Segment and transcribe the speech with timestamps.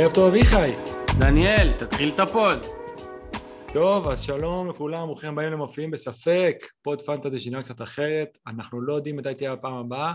[0.00, 0.70] ערב טוב אביחי.
[1.18, 2.58] דניאל, תתחיל את הפוד.
[3.72, 8.92] טוב, אז שלום לכולם, ברוכים הבאים למופיעים בספק, פוד פנטזי שינה קצת אחרת, אנחנו לא
[8.92, 10.14] יודעים מתי תהיה הפעם הבאה,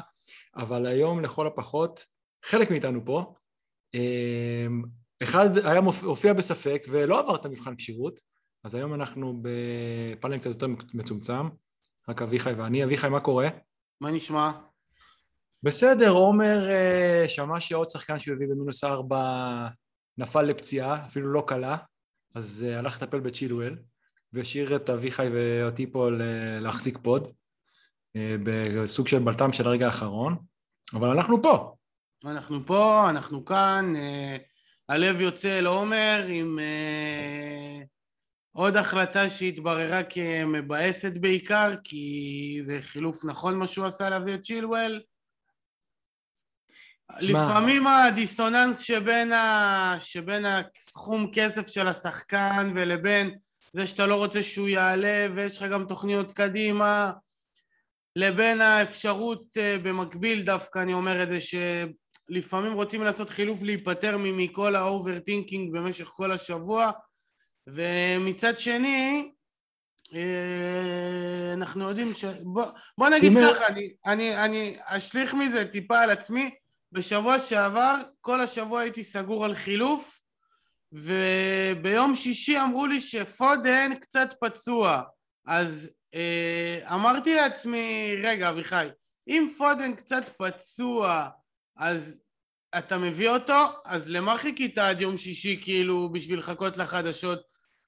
[0.56, 2.06] אבל היום לכל הפחות,
[2.46, 3.34] חלק מאיתנו פה,
[3.94, 4.84] אמ,
[5.24, 8.20] אחד היה מופיע בספק ולא עבר את המבחן כשירות,
[8.64, 11.48] אז היום אנחנו בפאנל קצת יותר מצומצם,
[12.10, 12.84] רק אביחי ואני.
[12.84, 13.48] אביחי, מה קורה?
[14.02, 14.52] מה נשמע?
[15.64, 19.68] בסדר, עומר אה, שמע שעוד שחקן שהוא הביא במינוס ארבע
[20.18, 21.78] נפל לפציעה, אפילו לא קלה,
[22.36, 23.76] אז uh, הלך לטפל בצ'ילואל,
[24.34, 26.10] והשאיר את אביחי ואותי פה
[26.62, 30.38] להחזיק פוד, uh, בסוג של בלטם של הרגע האחרון,
[30.94, 31.76] אבל אנחנו פה.
[32.26, 34.42] אנחנו פה, אנחנו כאן, uh,
[34.90, 36.60] הלב יוצא אל עומר עם
[38.56, 45.02] עוד החלטה שהתבררה כמבאסת בעיקר, כי זה חילוף נכון מה שהוא עשה להביא את צ'ילואל.
[47.22, 49.96] לפעמים הדיסוננס שבין, ה...
[50.00, 53.38] שבין הסכום כסף של השחקן ולבין
[53.74, 57.12] זה שאתה לא רוצה שהוא יעלה ויש לך גם תוכניות קדימה
[58.16, 64.76] לבין האפשרות אה, במקביל דווקא אני אומר את זה שלפעמים רוצים לעשות חילוף להיפטר מכל
[64.76, 66.92] ה overthinking במשך כל השבוע
[67.68, 69.32] ומצד שני
[70.16, 72.26] אה, אנחנו יודעים ש...
[72.26, 72.66] בוא,
[72.98, 76.50] בוא נגיד ככה, אני, אני, אני אשליך מזה טיפה על עצמי
[76.94, 80.22] בשבוע שעבר, כל השבוע הייתי סגור על חילוף,
[80.92, 85.02] וביום שישי אמרו לי שפודן קצת פצוע.
[85.46, 88.88] אז אה, אמרתי לעצמי, רגע אביחי,
[89.28, 91.28] אם פודן קצת פצוע,
[91.78, 92.18] אז
[92.78, 97.40] אתה מביא אותו, אז למה חיכית עד יום שישי כאילו בשביל לחכות לחדשות?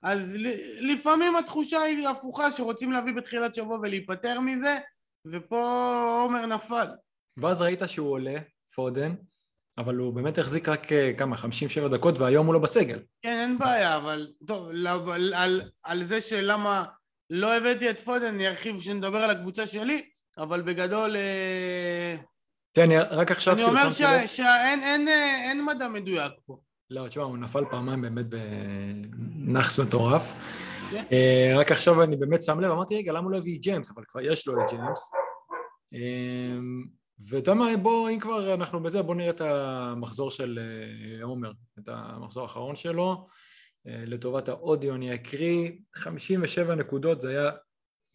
[0.04, 0.38] אז
[0.80, 4.78] לפעמים התחושה היא הפוכה שרוצים להביא בתחילת שבוע ולהיפטר מזה,
[5.26, 6.88] ופה עומר נפל.
[7.38, 8.38] ואז ראית שהוא עולה,
[8.76, 9.16] פודן,
[9.78, 13.00] אבל הוא באמת החזיק רק אה, כמה, 57 דקות, והיום הוא לא בסגל.
[13.22, 14.70] כן, אין בעיה, אבל טוב,
[15.10, 16.84] על, על, על זה שלמה
[17.30, 20.02] לא הבאתי את פודן, אני ארחיב כשנדבר על הקבוצה שלי,
[20.38, 21.16] אבל בגדול...
[21.16, 22.16] אה,
[22.72, 23.54] תן, רק עכשיו...
[23.54, 23.90] אני אומר
[24.26, 26.58] שאין אין, אה, אין מדע מדויק פה.
[26.90, 30.34] לא, תשמע, הוא נפל פעמיים באמת בנאחס מטורף.
[30.92, 31.04] כן.
[31.58, 33.92] רק עכשיו אני באמת שם לב, אמרתי, רגע, למה הוא לא הביא ג'יימס?
[33.92, 35.12] אבל כבר יש לו את ג'יימס.
[37.20, 41.88] ואתה מה, בוא, אם כבר אנחנו בזה, בוא נראה את המחזור של אה, עומר, את
[41.88, 43.28] המחזור האחרון שלו.
[43.88, 47.52] אה, לטובת האודיו אני אקריא, 57 נקודות, זה היה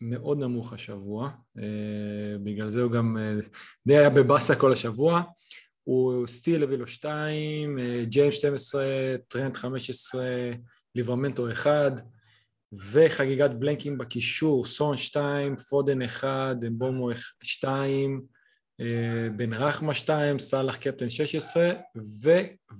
[0.00, 3.16] מאוד נמוך השבוע, אה, בגלל זה הוא גם
[3.86, 5.22] די היה בבאסה כל השבוע.
[5.84, 8.84] הוא סטיל הביא לו 2, ג'יימס 12,
[9.28, 10.24] טרנד 15,
[10.94, 11.92] ליברמנטו 1,
[12.72, 17.10] וחגיגת blankים בקישור, סון 2, פודן 1, אמבואמו
[17.42, 18.39] 2, אה,
[19.36, 21.70] בן רחמה 2, סאלח קפטן 16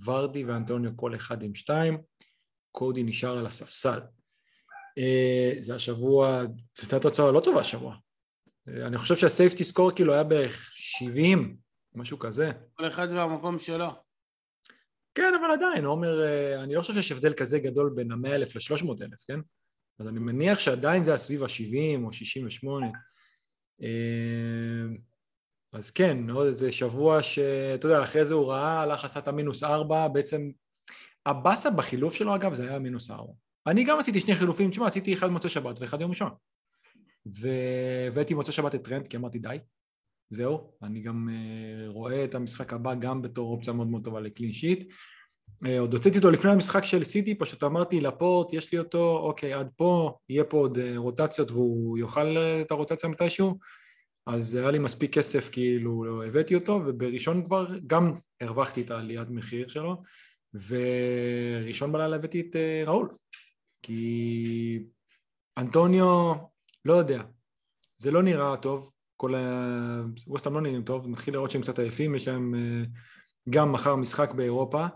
[0.05, 1.99] וורדי ואנטוניו כל אחד עם 2,
[2.73, 4.01] קודי נשאר על הספסל.
[4.99, 6.43] אה, זה השבוע,
[6.79, 7.97] זו הייתה תוצאה לא טובה השבוע.
[8.69, 11.57] אה, אני חושב שהסייפטי סקור כאילו היה בערך 70,
[11.95, 12.51] משהו כזה.
[12.75, 13.89] כל אחד והמקום שלו.
[15.15, 16.21] כן, אבל עדיין, עומר,
[16.63, 19.41] אני לא חושב שיש הבדל כזה גדול בין ה-100 אלף ל-300 אלף, כן?
[19.99, 22.87] אז אני מניח שעדיין זה היה סביב ה-70 או 68.
[25.73, 26.19] אז כן,
[26.51, 30.51] זה שבוע שאתה יודע, אחרי זה הוא ראה, הלך עשה את המינוס ארבע, בעצם
[31.27, 33.33] הבאסה בחילוף שלו אגב זה היה מינוס ארבע.
[33.67, 36.31] אני גם עשיתי שני חילופים, תשמע, עשיתי אחד מוצא שבת ואחד יום ראשון.
[37.27, 39.59] והבאתי מוצא שבת את טרנד, כי אמרתי די,
[40.31, 44.26] זהו, אני גם uh, רואה את המשחק הבא גם בתור אופציה מאוד מאוד טובה ל
[44.26, 44.93] clean sheet.
[45.65, 49.53] Uh, עוד הוצאתי אותו לפני המשחק של סיטי, פשוט אמרתי לפורט, יש לי אותו, אוקיי,
[49.53, 53.59] עד פה, יהיה פה עוד uh, רוטציות והוא יאכל את הרוטציה מתישהו.
[54.27, 59.29] אז היה לי מספיק כסף כאילו, לא הבאתי אותו, ובראשון כבר גם הרווחתי את העליית
[59.31, 60.03] מחיר שלו,
[60.55, 63.09] וראשון בלילה הבאתי את uh, ראול,
[63.83, 64.83] כי
[65.59, 66.35] אנטוניו,
[66.85, 67.23] לא יודע,
[67.97, 70.03] זה לא נראה טוב, כל ה...
[70.27, 72.89] ווסטהאם לא נראים טוב, מתחיל לראות שהם קצת עייפים, יש להם uh,
[73.51, 74.87] גם מחר משחק באירופה.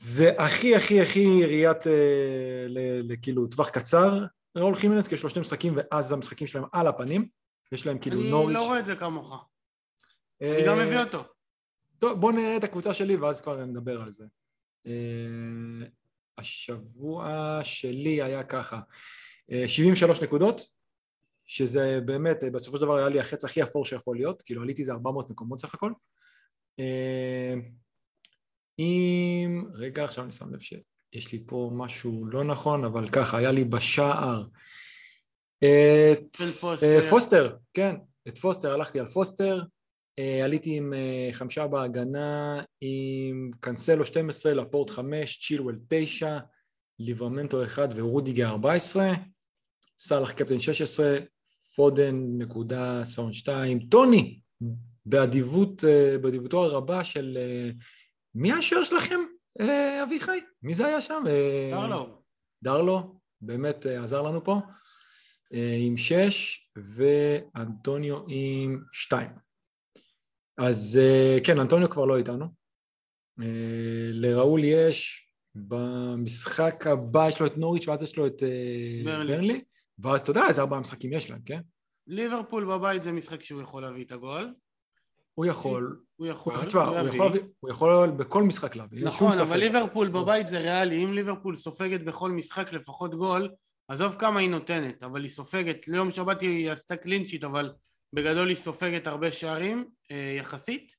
[0.00, 4.24] זה הכי הכי הכי ראיית uh, כאילו טווח קצר,
[4.56, 7.28] ראול חימנס, כי משחקים ואז המשחקים שלהם על הפנים.
[7.72, 8.46] יש להם כאילו אני נוריץ'.
[8.46, 9.48] אני לא רואה את זה כמוך.
[10.40, 11.24] אני גם מביא אותו.
[11.98, 14.24] טוב, בוא נראה את הקבוצה שלי ואז כבר נדבר על זה.
[14.86, 15.86] אה,
[16.38, 18.80] השבוע שלי היה ככה,
[19.66, 20.60] 73 אה, נקודות,
[21.46, 24.82] שזה באמת, אה, בסופו של דבר היה לי החץ הכי אפור שיכול להיות, כאילו עליתי
[24.82, 25.92] איזה 400 מקומות סך הכל.
[28.78, 33.52] אם, רגע, עכשיו אני שם לב שיש לי פה משהו לא נכון, אבל ככה, היה
[33.52, 34.44] לי בשער
[35.64, 37.10] את פוסטר.
[37.10, 37.96] פוסטר, כן,
[38.28, 39.62] את פוסטר, הלכתי על פוסטר,
[40.18, 46.38] אה, עליתי עם אה, חמישה בהגנה, עם קנסלו 12, לפורט 5, צ'ילואל 9,
[46.98, 49.12] ליברמנטו 1 ורודיגר 14,
[49.98, 51.18] סאלח קפטן 16,
[51.76, 54.40] פודן נקודה סון 2, טוני
[55.06, 55.84] באדיבות,
[56.22, 57.38] באדיבותו הרבה של
[58.34, 59.20] מי השוער שלכם
[60.02, 60.38] אביחי?
[60.62, 61.24] מי זה היה שם?
[61.70, 62.22] דרלו.
[62.62, 64.60] דרלו, באמת עזר לנו פה.
[65.86, 69.30] עם שש ואנטוניו עם שתיים.
[70.58, 71.00] אז
[71.44, 72.46] כן, אנטוניו כבר לא איתנו.
[74.12, 78.42] לראול יש במשחק הבא, יש לו את נוריץ' ואז יש לו את
[79.04, 79.36] ברלי.
[79.36, 79.64] ברלי.
[79.98, 81.60] ואז אתה יודע איזה ארבעה משחקים יש להם, כן?
[82.06, 84.54] ליברפול בבית זה משחק שהוא יכול להביא את הגול.
[85.34, 86.00] הוא יכול.
[86.16, 86.54] הוא יכול.
[86.54, 86.64] הוא
[87.08, 89.04] יכול, הוא יכול בכל משחק להביא.
[89.04, 91.04] נכון, אבל ליברפול בבית זה ריאלי.
[91.04, 93.50] אם ליברפול סופגת בכל משחק לפחות גול,
[93.88, 95.88] עזוב כמה היא נותנת, אבל היא סופגת.
[95.88, 97.72] ליום שבת היא עשתה clean sheet, אבל
[98.12, 100.92] בגדול היא סופגת הרבה שערים, אה, יחסית.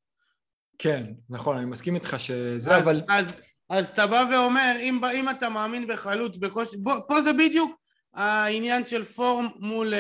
[0.78, 3.02] כן, נכון, אני מסכים איתך שזה, אז, אבל...
[3.10, 3.36] אז,
[3.70, 6.78] אז אתה בא ואומר, אם, אם אתה מאמין בחלוץ בקושי...
[7.08, 7.80] פה זה בדיוק
[8.14, 9.94] העניין של form מול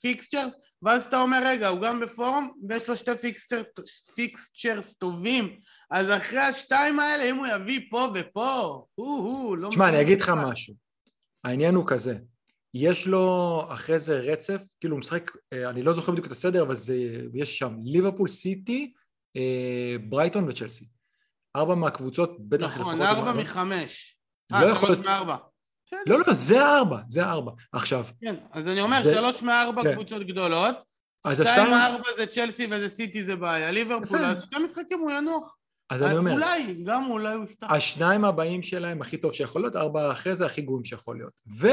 [0.00, 3.10] fixtures, אה, ואז אתה אומר, רגע, הוא גם ב form, ויש לו שתי
[4.14, 5.60] fixtures טובים,
[5.90, 9.68] אז אחרי השתיים האלה, אם הוא יביא פה ופה, הוא-הוא, לא...
[9.68, 10.74] תשמע, אני אגיד לך משהו.
[11.44, 12.18] העניין הוא כזה,
[12.74, 16.62] יש לו אחרי זה רצף, כאילו הוא משחק, אה, אני לא זוכר בדיוק את הסדר,
[16.62, 16.94] אבל זה,
[17.34, 18.92] יש שם ליברפול, סיטי,
[19.36, 20.84] אה, ברייטון וצ'לסי.
[21.56, 24.16] ארבע מהקבוצות, בטח נכון, ארבע מחמש.
[24.52, 25.06] לא אה, יכול להיות...
[25.06, 25.36] מארבע.
[26.06, 27.52] לא, לא, זה הארבע, זה הארבע.
[27.72, 28.04] עכשיו...
[28.20, 29.02] כן, אז אני אומר.
[29.02, 29.94] שלוש מארבע כן.
[29.94, 30.74] קבוצות גדולות,
[31.32, 35.56] שתיים מארבע זה צ'לסי וזה סיטי זה בעיה, ליברפול, אז שתי משחקים הוא ינוח.
[35.92, 36.32] אז אני אומר...
[36.32, 37.66] אולי, גם אולי הוא יפתח.
[37.70, 41.40] השניים הבאים שלהם הכי טוב שיכול להיות, ארבע אחרי זה הכי גרועים שיכול להיות.
[41.58, 41.68] ו...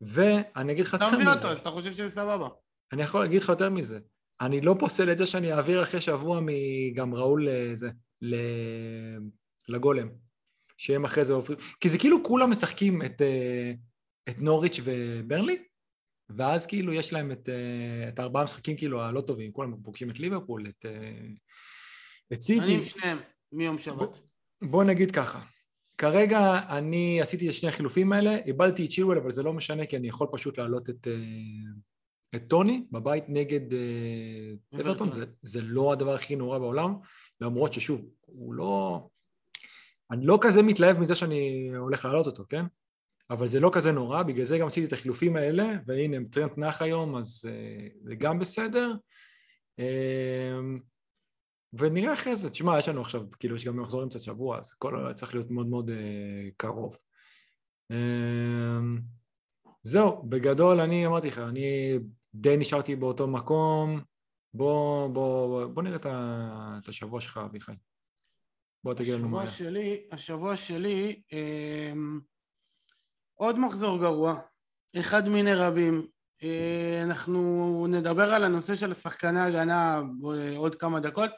[0.00, 1.16] ואני אגיד לך יותר מזה.
[1.16, 2.48] אתה מביא אותו, אז אתה חושב שזה סבבה.
[2.92, 3.98] אני יכול להגיד לך יותר מזה.
[4.40, 7.90] אני לא פוסל את זה שאני אעביר אחרי שבוע מגם ראול לזה,
[9.68, 10.08] לגולם.
[10.76, 11.58] שהם אחרי זה עוברים...
[11.80, 13.72] כי זה כאילו כולם משחקים את, אה,
[14.28, 15.62] את נוריץ' וברלי,
[16.30, 20.20] ואז כאילו יש להם את, אה, את ארבעה משחקים כאילו הלא טובים, כולם פוגשים את
[20.20, 20.86] ליברפול, את...
[22.32, 22.64] אה, את סיטי.
[22.64, 23.18] אני עם שניהם,
[23.52, 23.96] מיום שבת.
[23.96, 25.40] בוא, בוא נגיד ככה,
[25.98, 29.96] כרגע אני עשיתי את שני החילופים האלה, איבדתי את צ'ילואל, אבל זה לא משנה, כי
[29.96, 31.12] אני יכול פשוט להעלות את, אה,
[32.34, 36.94] את טוני בבית נגד אה, אברטון, זה, זה לא הדבר הכי נורא בעולם,
[37.40, 39.06] למרות ששוב, הוא לא...
[40.10, 42.64] אני לא כזה מתלהב מזה שאני הולך להעלות אותו, כן?
[43.30, 46.82] אבל זה לא כזה נורא, בגלל זה גם עשיתי את החילופים האלה, והנה, טרנט נח
[46.82, 48.92] היום, אז uh, זה גם בסדר.
[51.78, 55.12] ונראה אחרי זה, תשמע, יש לנו עכשיו, כאילו, יש גם מחזור אמצע שבוע, אז כל
[55.14, 55.92] צריך להיות מאוד מאוד uh,
[56.56, 56.96] קרוב.
[57.92, 57.96] Uh,
[59.82, 61.98] זהו, בגדול אני אמרתי לך, אני
[62.34, 64.00] די נשארתי באותו מקום,
[64.54, 65.96] בוא, בוא, בוא נראה
[66.78, 67.72] את השבוע שלך, אביחי.
[68.84, 69.50] בוא תגיד לנו מה היה.
[69.50, 71.92] שלי, השבוע שלי, אה,
[73.34, 74.38] עוד מחזור גרוע,
[74.96, 76.06] אחד מיני רבים.
[76.42, 80.00] אה, אנחנו נדבר על הנושא של שחקני הגנה
[80.56, 81.30] עוד כמה דקות.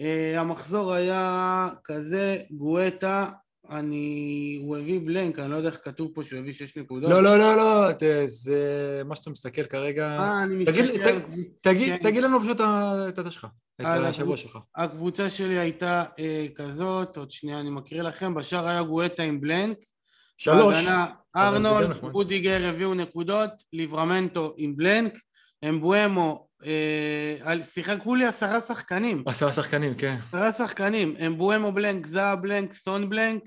[0.00, 3.30] Uh, המחזור היה כזה, גואטה,
[3.70, 4.58] אני...
[4.66, 7.10] הוא הביא בלנק, אני לא יודע איך כתוב פה שהוא הביא שש נקודות.
[7.10, 7.88] לא, לא, לא, לא,
[8.26, 10.16] זה מה שאתה מסתכל כרגע.
[10.18, 10.72] אה, אני מסתכל...
[10.72, 12.02] תגיד, תגיד, תגיד, כן.
[12.02, 12.60] תגיד לנו פשוט
[13.08, 13.46] את זה שלך,
[13.80, 14.58] את השבוע שלך.
[14.76, 19.78] הקבוצה שלי הייתה אה, כזאת, עוד שנייה אני מקריא לכם, בשאר היה גואטה עם בלנק.
[20.36, 20.76] שלוש.
[21.36, 25.18] ארנולד, רודיגר הביאו נקודות, ליברמנטו עם בלנק,
[25.68, 26.51] אמבואמו אה,
[27.64, 29.22] שיחקו לי עשרה שחקנים.
[29.26, 30.16] עשרה שחקנים, כן.
[30.28, 33.42] עשרה שחקנים, אמבואמו בלנק, זאה בלנק, סון בלנק,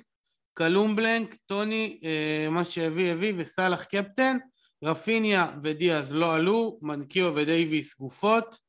[0.54, 4.38] קלום בלנק, טוני, אה, מה שהביא הביא, וסאלח קפטן,
[4.84, 8.60] רפיניה ודיאז לא עלו, מנקיו ודייוויס גופות,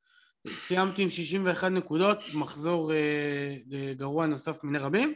[0.48, 3.56] סיימתי עם 61 נקודות, מחזור אה,
[3.92, 5.14] גרוע נוסף מיני רבים,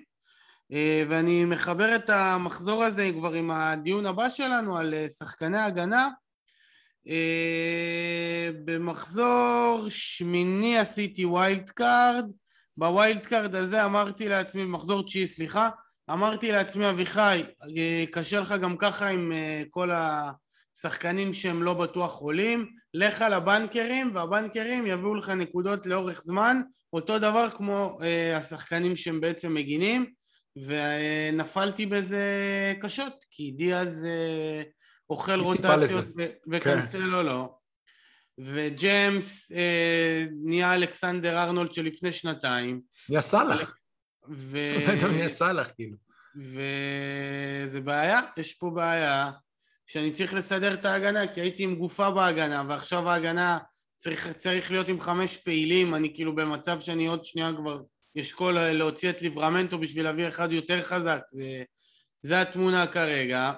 [1.09, 6.09] ואני מחבר את המחזור הזה כבר עם הדיון הבא שלנו על שחקני הגנה,
[8.64, 12.31] במחזור שמיני עשיתי wild card,
[12.77, 15.69] ב wild card הזה אמרתי לעצמי, במחזור תשיעי סליחה,
[16.11, 17.66] אמרתי לעצמי אביחי, uh,
[18.12, 24.87] קשה לך גם ככה עם uh, כל השחקנים שהם לא בטוח עולים, לך לבנקרים והבנקרים
[24.87, 26.61] יביאו לך נקודות לאורך זמן,
[26.92, 27.99] אותו דבר כמו
[28.35, 30.12] השחקנים שהם בעצם מגינים
[30.66, 32.25] ונפלתי בזה
[32.80, 34.07] קשות כי דיאז
[35.11, 36.05] אוכל רוטציות
[36.50, 37.26] וקנסלו כן.
[37.26, 37.55] לא.
[38.38, 42.81] וג'יימס אה, נהיה אלכסנדר ארנולד שלפני שנתיים.
[43.09, 43.75] נהיה סאלח.
[44.31, 44.59] ו...
[45.12, 45.97] נהיה סאלח כאילו.
[46.37, 49.31] וזה בעיה, יש פה בעיה
[49.87, 53.59] שאני צריך לסדר את ההגנה כי הייתי עם גופה בהגנה ועכשיו ההגנה
[53.97, 57.81] צריך, צריך להיות עם חמש פעילים, אני כאילו במצב שאני עוד שנייה כבר
[58.21, 61.62] אשקול להוציא את ליברמנטו בשביל להביא אחד יותר חזק, זה,
[62.23, 63.52] זה התמונה כרגע.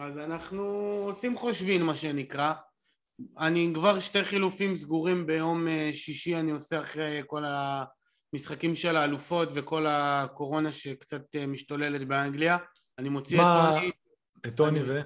[0.00, 0.64] אז אנחנו
[1.06, 2.52] עושים חושבין מה שנקרא.
[3.38, 7.44] אני כבר שתי חילופים סגורים ביום אה, שישי אני עושה אחרי כל
[8.34, 12.56] המשחקים של האלופות וכל הקורונה שקצת אה, משתוללת באנגליה.
[12.98, 13.76] אני מוציא מה...
[13.76, 13.90] את טוני...
[14.46, 15.00] את טוני ו...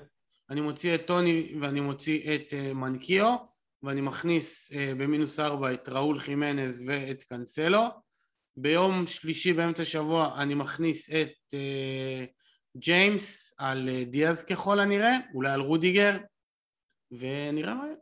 [0.51, 3.37] אני מוציא את טוני ואני מוציא את uh, מנקיו
[3.83, 7.83] ואני מכניס במינוס ארבע את ראול חימנז ואת קנסלו.
[8.57, 11.55] ביום שלישי באמצע השבוע אני מכניס את
[12.77, 16.17] ג'יימס על uh, דיאז ככל הנראה, אולי על רודיגר,
[17.13, 17.97] ונראה מה יהיה.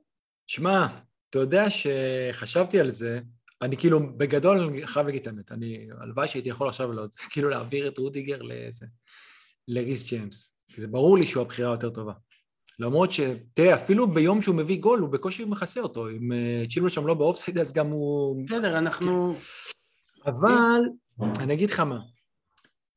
[0.46, 0.86] שמע,
[1.30, 3.20] אתה יודע שחשבתי על זה,
[3.62, 7.48] אני כאילו, בגדול אני חייב להגיד את האמת, אני, הלוואי שהייתי יכול עכשיו לא, כאילו
[7.48, 8.86] להעביר את רודיגר לאיזה,
[9.68, 12.12] לריס ג'יימס, כי זה ברור לי שהוא הבחירה היותר טובה.
[12.78, 13.20] למרות ש...
[13.54, 16.08] תראה, אפילו ביום שהוא מביא גול, הוא בקושי מכסה אותו.
[16.08, 18.46] אם אה, צ'ילו שם לא באופסייד, אז גם הוא...
[18.46, 19.34] בסדר, אנחנו...
[20.26, 20.80] אבל,
[21.38, 21.98] אני אגיד לך מה,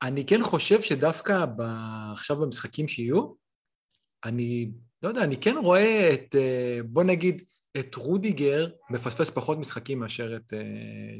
[0.04, 1.62] אני כן חושב שדווקא ב...
[2.12, 3.32] עכשיו במשחקים שיהיו,
[4.24, 4.70] אני,
[5.02, 7.42] לא יודע, אני כן רואה את, uh, בוא נגיד,
[7.78, 10.56] את רודיגר מפספס פחות משחקים מאשר את uh,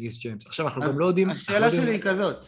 [0.00, 0.46] ריס ג'יימס.
[0.46, 1.30] עכשיו, אנחנו גם לא יודעים...
[1.30, 2.46] השאלה לא שלי היא כזאת.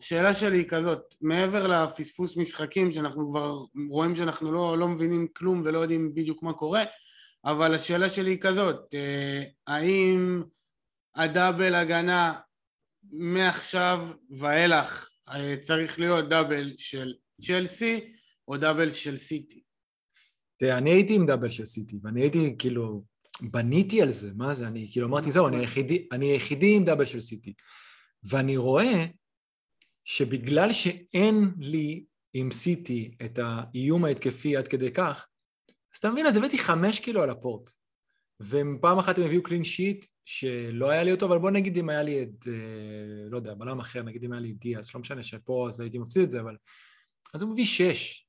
[0.00, 3.54] השאלה שלי היא כזאת, מעבר לפספוס משחקים שאנחנו כבר
[3.90, 6.82] רואים שאנחנו לא, לא מבינים כלום ולא יודעים בדיוק מה קורה,
[7.44, 10.42] אבל השאלה שלי היא כזאת, אה, האם
[11.14, 12.34] הדאבל הגנה
[13.12, 18.12] מעכשיו ואילך אה, צריך להיות דאבל של צ'לסי
[18.48, 19.62] או דאבל של סיטי?
[20.56, 23.04] תראה, אני הייתי עם דאבל של סיטי, ואני הייתי כאילו,
[23.42, 27.04] בניתי על זה, מה זה, אני כאילו אמרתי, זהו, אני היחידי, אני היחידי עם דאבל
[27.04, 27.54] של סיטי.
[28.22, 29.04] ואני רואה
[30.04, 35.26] שבגלל שאין לי עם סיטי את האיום ההתקפי עד כדי כך,
[35.94, 37.70] אז אתה מבין, אז הבאתי חמש קילו על הפורט.
[38.40, 42.02] ופעם אחת הם הביאו קלין שיט שלא היה לי אותו, אבל בוא נגיד אם היה
[42.02, 45.22] לי את, אה, לא יודע, בלם אחר, נגיד אם היה לי את דיאס, לא משנה
[45.22, 46.56] שפה אז הייתי מפסיד את זה, אבל...
[47.34, 48.26] אז הוא מביא שש.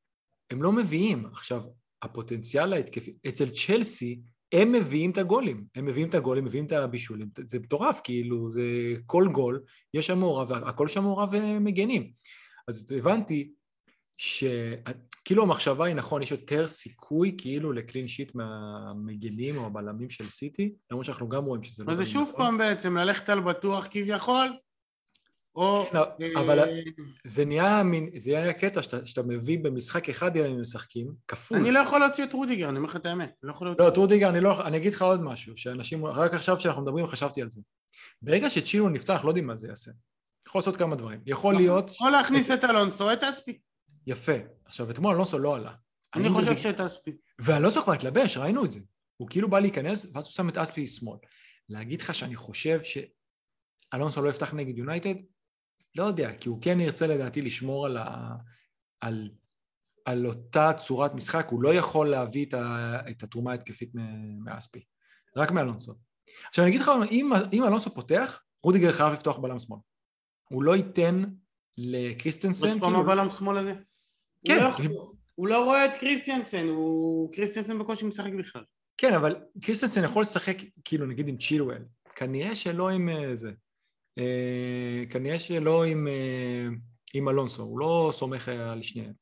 [0.52, 1.26] הם לא מביאים.
[1.26, 1.64] עכשיו,
[2.02, 4.20] הפוטנציאל ההתקפי, אצל צ'לסי,
[4.52, 8.62] הם מביאים את הגולים, הם מביאים את הגולים, מביאים את הבישולים, זה מטורף, כאילו, זה
[9.06, 9.64] כל גול,
[9.94, 12.12] יש שם מעורב, הכל שם מעורב ומגנים.
[12.68, 13.52] אז הבנתי
[15.28, 20.76] שכאילו המחשבה היא נכון, יש יותר סיכוי כאילו לקלין שיט מהמגנים או הבלמים של סיטי,
[20.92, 21.92] למרות שאנחנו גם רואים שזה לא...
[21.92, 22.46] אז זה שוב נכון.
[22.46, 24.48] פעם בעצם ללכת על בטוח כביכול,
[25.56, 25.86] או...
[26.20, 26.66] כן, אבל אה,
[27.24, 31.58] זה נהיה מין, זה נהיה קטע שאתה, שאתה מביא במשחק אחד אם משחקים, כפול.
[31.58, 33.32] אני לא יכול להוציא את רודיגר, אני אומר לך את האמת.
[33.44, 33.84] לא, יכול להוציא...
[33.84, 34.68] לא, את רודיגר אני לא...
[34.68, 36.06] אני אגיד לך עוד משהו, שאנשים...
[36.06, 37.62] רק עכשיו כשאנחנו מדברים חשבתי על זה.
[38.22, 39.92] ברגע שצ'ילו נפצע, אנחנו לא יודעים מה זה יעשה.
[40.48, 41.20] יכול לעשות כמה דברים.
[41.26, 41.64] יכול נכון.
[41.64, 41.92] להיות...
[42.02, 43.60] או להכניס את אלונסו, את אספי.
[44.08, 44.34] יפה.
[44.66, 45.74] עכשיו, אתמול אלונסו לא עלה.
[46.16, 47.12] אני חושב שאת אספי.
[47.40, 48.80] ואלונסו כבר התלבש, ראינו את זה.
[49.18, 51.18] הוא כאילו בא להיכנס, ואז הוא שם את אספי שמאל.
[51.70, 52.80] להגיד לך שאני חושב
[53.94, 55.16] שאלונסו לא יפתח נגד יונייטד?
[55.96, 58.36] לא יודע, כי הוא כן ירצה לדעתי לשמור על, ה...
[59.02, 59.30] על...
[60.06, 63.00] על אותה צורת משחק, הוא לא יכול להביא את, ה...
[63.10, 63.92] את התרומה ההתקפית
[64.46, 64.84] מאספי,
[65.38, 65.94] רק מאלונסו.
[66.48, 69.80] עכשיו אני אגיד לך, אם, אם אלונסו פותח, רודיגר חייב לפתוח בלם שמאל.
[70.50, 71.24] הוא לא ייתן
[71.78, 72.80] לקריסטנסן...
[72.80, 73.02] כאילו...
[73.02, 73.74] הבלם שמאל הזה?
[74.46, 74.60] כן.
[74.60, 77.34] הוא לא, הוא לא רואה את קריסטיאנסן, הוא...
[77.34, 78.64] קריסטיאנסן בקושי משחק בכלל.
[78.98, 81.84] כן, אבל קריסטיאנסן יכול לשחק כאילו נגיד עם צ'ילואל.
[82.16, 83.52] כנראה שלא עם אה, זה.
[84.18, 86.68] אה, כנראה שלא עם, אה,
[87.14, 89.14] עם אלונסו, הוא לא סומך על שניהם.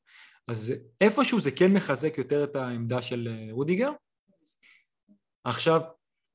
[0.48, 3.91] אז איפשהו זה כן מחזק יותר את העמדה של רודיגר.
[5.43, 5.81] עכשיו,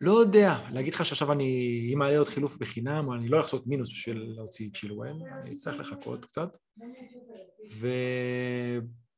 [0.01, 3.67] לא יודע, להגיד לך שעכשיו אני, אם היה לי עוד חילוף בחינם, אני לא לעשות
[3.67, 6.57] מינוס בשביל להוציא את צ'ילואל, אני אצטרך לחכות קצת.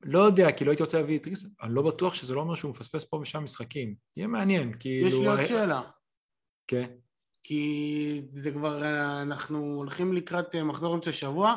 [0.03, 2.55] ולא יודע, כי לא הייתי רוצה להביא את ריס, אני לא בטוח שזה לא אומר
[2.55, 3.95] שהוא מפספס פה ושם משחקים.
[4.17, 5.09] יהיה מעניין, כאילו...
[5.09, 5.83] יש לי עוד שאלה.
[6.67, 6.87] כן.
[7.45, 8.83] כי זה כבר,
[9.23, 11.55] אנחנו הולכים לקראת אה, מחזור אמצע שבוע,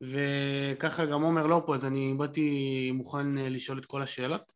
[0.00, 4.52] וככה גם עומר לא פה, אז אני באתי מוכן אה, לשאול את כל השאלות,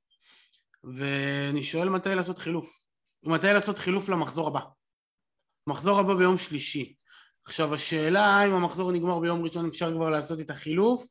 [0.84, 2.87] ואני שואל מתי לעשות חילוף.
[3.22, 4.60] מתי לעשות חילוף למחזור הבא.
[5.66, 6.94] מחזור הבא ביום שלישי.
[7.46, 11.08] עכשיו השאלה האם המחזור נגמר ביום ראשון אפשר כבר לעשות את החילוף,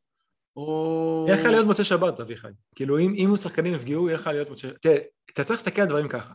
[0.55, 1.25] או...
[1.27, 2.47] יהיה לך להיות מוצא שבת, אביחי.
[2.75, 4.69] כאילו, אם, אם שחקנים יפגעו, יהיה לך להיות מוצא...
[4.81, 4.97] תראה,
[5.33, 6.33] אתה צריך להסתכל על דברים ככה.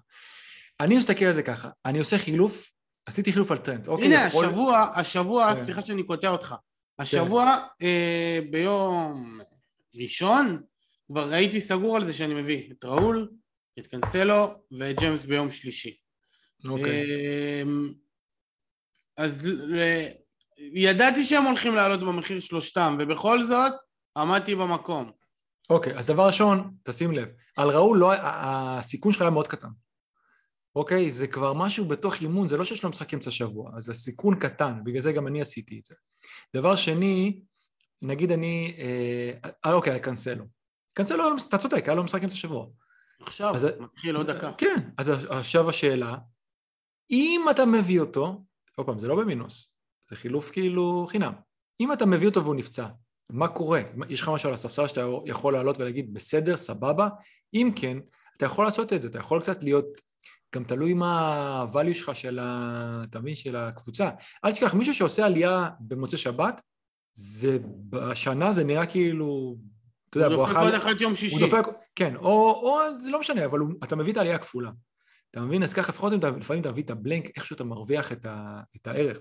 [0.80, 2.72] אני מסתכל על זה ככה, אני עושה חילוף
[3.06, 3.88] עשיתי חילוף על טרנד.
[3.88, 4.46] אוקיי, הנה, יכול...
[4.46, 5.64] השבוע, השבוע, כן.
[5.64, 6.54] סליחה שאני קוטע אותך.
[6.98, 7.86] השבוע, כן.
[7.86, 9.38] אה, ביום
[9.94, 10.62] ראשון,
[11.06, 13.28] כבר הייתי סגור על זה שאני מביא את ראול,
[13.78, 15.96] את קנסלו ואת ג'יימס ביום שלישי.
[16.68, 17.04] אוקיי.
[17.10, 17.62] אה,
[19.16, 19.48] אז
[20.74, 23.72] ידעתי שהם הולכים לעלות במחיר שלושתם, ובכל זאת,
[24.16, 25.10] עמדתי במקום.
[25.70, 29.68] אוקיי, אז דבר ראשון, תשים לב, על ראול לא, הסיכון שלך היה מאוד קטן.
[30.76, 31.12] אוקיי?
[31.12, 34.84] זה כבר משהו בתוך אימון, זה לא שיש לו משחק אמצע שבוע, אז הסיכון קטן,
[34.84, 35.94] בגלל זה גם אני עשיתי את זה.
[36.56, 37.40] דבר שני,
[38.02, 40.44] נגיד אני, אה, אה אוקיי, קנסלו.
[40.92, 42.66] קנסלו, אתה צודק, היה לו משחק אמצע שבוע.
[43.22, 44.52] עכשיו, אז, מתחיל עוד דקה.
[44.52, 46.16] כן, אז עכשיו השאלה,
[47.10, 48.44] אם אתה מביא אותו,
[48.76, 49.74] עוד פעם, זה לא במינוס,
[50.10, 51.32] זה חילוף כאילו חינם.
[51.80, 52.86] אם אתה מביא אותו והוא נפצע,
[53.30, 53.80] מה קורה?
[54.08, 57.08] יש לך משהו על הספסל שאתה יכול לעלות ולהגיד, בסדר, סבבה?
[57.54, 57.98] אם כן,
[58.36, 59.86] אתה יכול לעשות את זה, אתה יכול קצת להיות,
[60.54, 63.02] גם תלוי מה ה-value שלך של ה...
[63.10, 63.34] אתה מבין?
[63.34, 64.10] של הקבוצה.
[64.44, 66.60] אל תשכח, מישהו שעושה עלייה במוצאי שבת,
[67.14, 69.56] זה בשנה זה נראה כאילו,
[70.12, 71.38] אתה יודע, הוא דופק עוד אחד יום שישי.
[71.38, 71.64] דופק,
[71.94, 74.70] כן, או, או זה לא משנה, אבל הוא, אתה מביא את העלייה הכפולה.
[75.30, 75.62] אתה מבין?
[75.62, 78.26] אז ככה לפחות אם אתה, לפעמים אתה מביא את ה blank, איכשהו אתה מרוויח את,
[78.26, 79.18] ה, את הערך.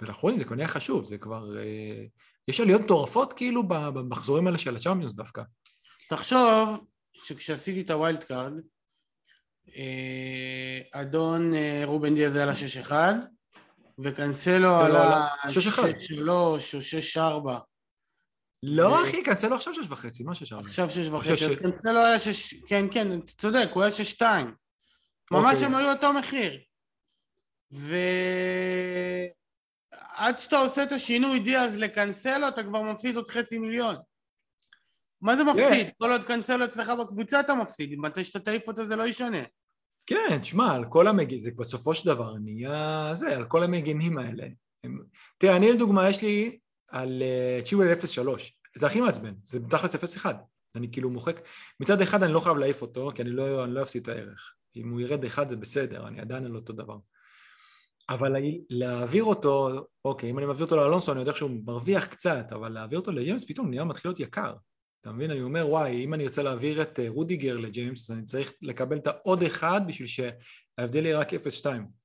[0.00, 1.58] ואנחנו רואים, זה כבר נהיה חשוב, זה כבר...
[1.58, 2.04] אה,
[2.48, 5.42] יש עליות מטורפות כאילו במחזורים האלה של הצ'אמפיונס דווקא.
[6.08, 8.52] תחשוב שכשעשיתי את ה wild card,
[9.76, 12.52] אה, אדון אה, רובן דיאז עלה
[12.88, 12.92] 6-1,
[14.04, 16.56] וקנסלו עלה 6-3 או
[17.16, 17.20] 6-4.
[18.66, 22.86] לא אחי, קנסלו עכשיו 6 וחצי, מה 6 עכשיו 6 וחצי, קנסלו היה 6, כן
[22.90, 24.22] כן, אתה צודק, הוא היה 6-2.
[25.30, 25.66] ממש אוקיי.
[25.66, 26.60] הם היו אותו מחיר.
[27.70, 27.98] ועד
[30.38, 33.96] שאתה עושה את השינוי דיאז לקנסלו, אתה כבר מפסיד עוד חצי מיליון.
[35.20, 35.88] מה זה מפסיד?
[35.88, 35.92] Yeah.
[35.98, 39.42] כל עוד קנסלו אצלך בקבוצה אתה מפסיד, מתי שאתה תעיף אותו זה לא ישנה.
[40.06, 44.44] כן, שמע, על כל המגנים, זה בסופו של דבר נהיה זה, על כל המגנים האלה.
[45.38, 46.58] תראה, אני לדוגמה, יש לי
[46.94, 47.22] על
[47.64, 47.96] צ'יוול 0-3,
[48.76, 50.26] זה הכי מעצבן, זה בתכלס 0-1.
[50.76, 51.40] אני כאילו מוחק,
[51.80, 54.54] מצד אחד אני לא חייב להעיף אותו, כי אני לא, אני לא אפסיד את הערך.
[54.76, 56.96] אם הוא ירד אחד זה בסדר, אני עדיין על אותו דבר.
[58.08, 58.36] אבל
[58.70, 59.70] להעביר אותו,
[60.04, 63.44] אוקיי, אם אני מעביר אותו לאלונסו, אני יודע שהוא מרוויח קצת, אבל להעביר אותו לג'יימס
[63.44, 64.54] פתאום נהיה מתחיל להיות יקר.
[65.00, 65.30] אתה מבין?
[65.30, 68.96] אני אומר, וואי, אם אני רוצה להעביר את אה, רודיגר לג'יימס, אז אני צריך לקבל
[68.96, 71.36] את העוד אחד בשביל שההבדל יהיה רק 0-2,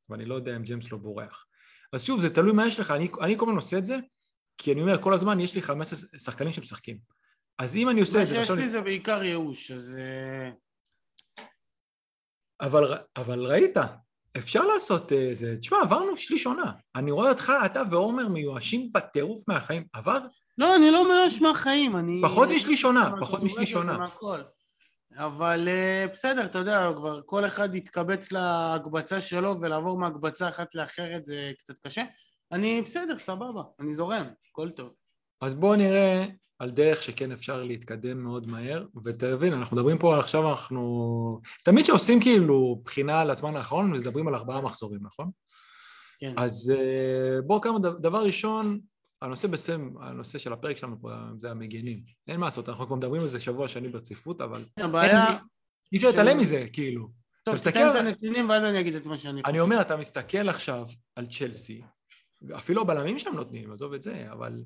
[0.10, 1.46] ואני לא יודע אם ג'יימס לא בורח.
[1.94, 3.98] אז שוב, זה תלוי מה יש לך, אני, אני כל הזמן עושה את זה,
[4.60, 6.98] כי אני אומר, כל הזמן יש לי 15 שחקנים שמשחקים.
[7.58, 8.38] אז אם אני עושה את זה...
[8.38, 9.96] מה שיש לי זה בעיקר ייאוש, אז...
[10.00, 10.50] אה,
[12.62, 13.78] אבל, אבל ראית,
[14.38, 15.58] אפשר לעשות אה, זה.
[15.58, 16.72] תשמע, עברנו שליש עונה.
[16.96, 19.84] אני רואה אותך, אתה ועומר מיואשים בטירוף מהחיים.
[19.94, 20.20] עבר...
[20.58, 22.22] לא, אני לא מיואש מהחיים, אני...
[22.24, 24.08] פחות משליש עונה, פחות משליש עונה.
[25.18, 31.26] אבל אה, בסדר, אתה יודע, כבר כל אחד יתקבץ להקבצה שלו ולעבור מהקבצה אחת לאחרת
[31.26, 32.04] זה קצת קשה.
[32.52, 34.94] אני בסדר, סבבה, אני זורם, הכל טוב.
[35.42, 36.26] אז בואו נראה
[36.60, 41.42] על דרך שכן אפשר להתקדם מאוד מהר, ותבין, אנחנו מדברים פה עכשיו, אנחנו...
[41.64, 45.32] תמיד כשעושים כאילו בחינה על הזמן האחרון, מדברים על ארבעה מחזורים, נכון?
[46.20, 46.34] כן.
[46.38, 48.80] אז אה, בואו כמה, דבר ראשון,
[49.22, 52.04] הנושא בסם, הנושא של הפרק שלנו פה זה המגנים.
[52.28, 54.66] אין מה לעשות, אנחנו כבר מדברים על זה שבוע שני ברציפות, אבל...
[54.78, 55.38] הבעיה...
[55.92, 57.10] אי אפשר להתעלם מזה, כאילו.
[57.44, 57.80] טוב, תסתכל...
[57.80, 59.50] את הנתונים ואז אני אגיד את מה שאני חושב.
[59.50, 60.86] אני אומר, אתה מסתכל עכשיו
[61.16, 61.82] על צ'לסי,
[62.56, 64.64] אפילו הבלמים שם נותנים, עזוב את זה, אבל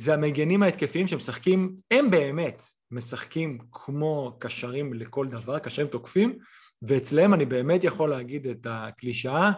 [0.00, 6.38] זה המגנים ההתקפיים שמשחקים, הם באמת משחקים כמו קשרים לכל דבר, קשרים תוקפים,
[6.82, 9.50] ואצלם אני באמת יכול להגיד את הקלישאה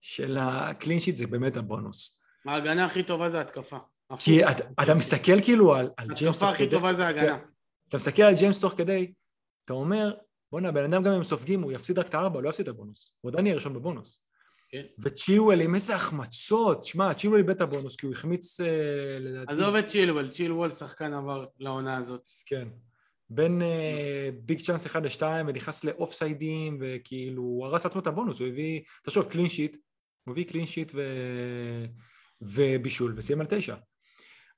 [0.00, 2.20] של הקלין שיט זה באמת הבונוס.
[2.46, 3.76] ההגנה הכי טובה זה התקפה.
[4.18, 6.64] כי אתה, אתה מסתכל כאילו על, על ג'יימס תוך כדי...
[6.64, 7.38] התקפה הכי טובה זה הגנה.
[7.88, 9.12] אתה מסתכל על ג'יימס תוך כדי,
[9.64, 10.14] אתה אומר,
[10.52, 13.14] בואנה, בן אדם גם אם סופגים, הוא יפסיד רק את הארבע, לא יפסיד את הבונוס.
[13.20, 14.25] הוא עדיין יהיה ראשון בבונוס.
[14.68, 14.82] כן.
[14.98, 19.52] וצ'ילואל עם איזה החמצות, שמע, צ'ילואל איבד את הבונוס כי הוא החמיץ אה, לדעתי...
[19.52, 22.28] עזוב את צ'ילואל, צ'ילואל שחקן עבר לעונה הזאת.
[22.46, 22.68] כן.
[23.30, 28.48] בין אה, big chance 1 ל-2 ונכנס לאופסיידים וכאילו הוא הרס לעצמו את הבונוס, הוא
[28.48, 29.76] הביא, תחשוב, clean sheet,
[30.24, 31.00] הוא הביא clean sheet ו...
[32.42, 33.74] ובישול וסיים על תשע.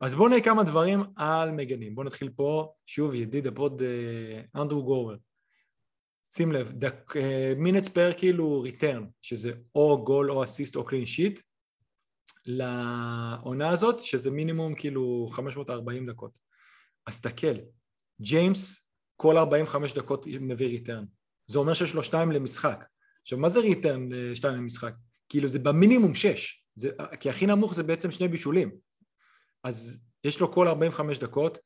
[0.01, 1.95] אז בואו נראה כמה דברים על מגנים.
[1.95, 5.17] בואו נתחיל פה, שוב ידיד ה pod אה, אנדרו גובר.
[6.33, 6.73] שים לב,
[7.57, 11.41] minutes per כאילו return, שזה או גול או אסיסט או clean sheet,
[12.47, 16.31] לעונה הזאת, שזה מינימום כאילו 540 דקות.
[17.07, 17.61] אז תקל,
[18.21, 21.05] ג'יימס כל 45 דקות מביא return.
[21.47, 22.85] זה אומר שיש לו שתיים למשחק.
[23.23, 24.93] עכשיו, מה זה return אה, שתיים למשחק?
[25.29, 28.71] כאילו זה במינימום שש, זה, כי הכי נמוך זה בעצם שני בישולים.
[29.65, 31.59] אז יש לו כל 45 דקות,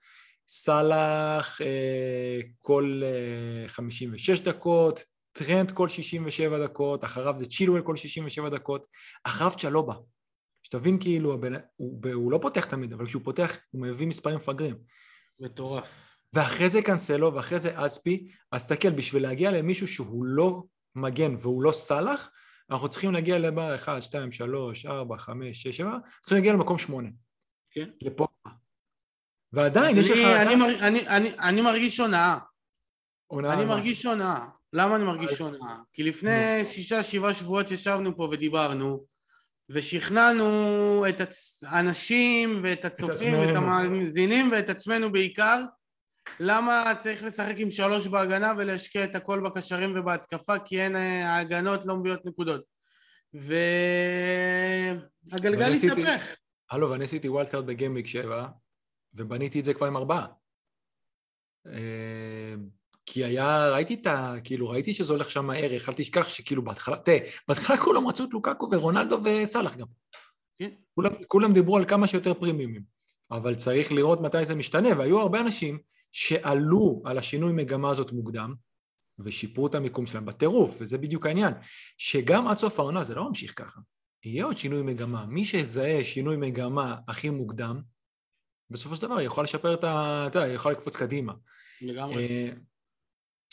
[0.49, 8.49] סאלח אה, כל אה, 56 דקות, טרנד כל 67 דקות, אחריו זה צ'ילואל כל 67
[8.49, 8.87] דקות,
[9.25, 9.95] אחריו צ'לובה.
[10.63, 14.77] שתבין כאילו, הבן, הוא, הוא לא פותח תמיד, אבל כשהוא פותח הוא מביא מספרים מפגרים.
[15.41, 16.17] מטורף.
[16.33, 20.63] ואחרי זה קנסלו ואחרי זה אספי, אז תסתכל, בשביל להגיע למישהו שהוא לא
[20.95, 22.31] מגן והוא לא סאלח,
[22.71, 27.09] אנחנו צריכים להגיע לבר 1, 2, 3, 4, 5, 6, 7, צריכים להגיע למקום 8.
[27.71, 27.91] כן.
[28.03, 28.27] לפה.
[29.53, 30.19] ועדיין יש לך...
[30.19, 32.39] אני, אני, אני, אני מרגיש הונאה.
[33.27, 33.53] הונאה.
[33.53, 34.47] אני מרגיש הונאה.
[34.73, 35.77] למה אני מרגיש שונה?
[35.93, 39.05] כי לפני שישה, שבעה שבועות ישבנו פה ודיברנו,
[39.71, 41.21] ושכנענו את
[41.63, 45.63] האנשים ואת הצופים ואת המאזינים ואת עצמנו בעיקר,
[46.41, 51.87] למה צריך לשחק עם שלוש בהגנה ולהשקיע את הכל בקשרים ובהתקפה, כי אין, אה, ההגנות
[51.87, 52.65] לא מביאות נקודות.
[53.35, 55.03] והגלגל
[55.73, 56.37] התהפך.
[56.71, 58.47] הלו, ואני עשיתי wild card ב game week 7,
[59.15, 60.27] ובניתי את זה כבר עם ארבעה.
[61.67, 62.55] אה,
[63.07, 64.35] כי היה, ראיתי את ה...
[64.45, 68.33] כאילו, ראיתי שזה הולך שם מהר, אל תשכח שכאילו בהתחלה, תראה, בהתחלה כולם רצו את
[68.33, 69.87] לוקקו ורונלדו וסאלח גם.
[70.57, 70.71] כן.
[70.95, 72.83] כולם, כולם דיברו על כמה שיותר פרימיומים,
[73.31, 75.79] אבל צריך לראות מתי זה משתנה, והיו הרבה אנשים
[76.13, 78.55] שעלו על השינוי מגמה הזאת מוקדם,
[79.25, 81.55] ושיפרו את המיקום שלהם בטירוף, וזה בדיוק העניין,
[81.99, 83.81] שגם עד סוף העונה זה לא ממשיך ככה.
[84.25, 85.27] יהיה עוד שינוי מגמה.
[85.27, 87.81] מי שיזהה שינוי מגמה הכי מוקדם,
[88.73, 90.25] בסופו של דבר יכול לשפר את ה...
[90.27, 91.33] אתה יודע, יכול לקפוץ קדימה.
[91.81, 92.29] לגמרי.
[92.29, 92.51] אה,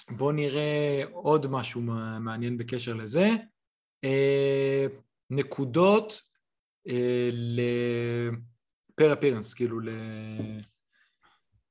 [0.09, 1.81] בואו נראה עוד משהו
[2.19, 3.27] מעניין בקשר לזה.
[4.03, 4.85] אה,
[5.29, 6.21] נקודות
[6.87, 7.29] אה,
[8.95, 9.89] per appearance, כאילו ל...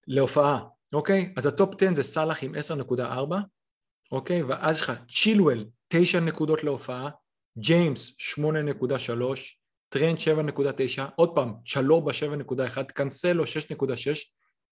[0.06, 1.32] להופעה, אוקיי?
[1.36, 3.02] אז ה top 10 זה סאלח עם 10.4,
[4.12, 4.42] אוקיי?
[4.42, 7.10] ואז יש לך צ'ילואל 9 נקודות להופעה,
[7.58, 8.42] ג'יימס 8.3,
[9.88, 13.48] טרנד 7.9, עוד פעם, צ'לובה 7.1, קאנסלו 6.6,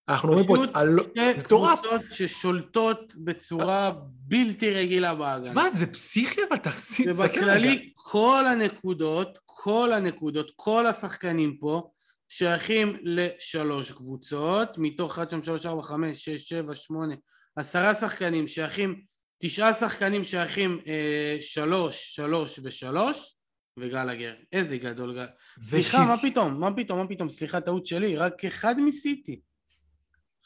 [0.08, 0.70] אנחנו רואים פה את...
[1.10, 5.52] שתי קבוצות ששולטות בצורה בלתי רגילה בהגנה.
[5.52, 11.90] מה, זה פסיכי אבל תחזיק, ובכללי, כל הנקודות, כל הנקודות, כל השחקנים פה,
[12.28, 17.14] שייכים לשלוש קבוצות, מתוך 1, 2, 3, 4, 5, 6, 7, 8,
[17.56, 19.00] עשרה שחקנים שייכים,
[19.42, 23.35] תשעה שחקנים שייכים אה, שלוש, שלוש ושלוש,
[23.78, 24.34] וגלגר.
[24.52, 25.26] איזה גדול גל...
[25.62, 26.60] סליחה, מה פתאום?
[26.60, 26.98] מה פתאום?
[26.98, 27.28] מה פתאום?
[27.28, 29.40] סליחה, טעות שלי, רק אחד מסיטי.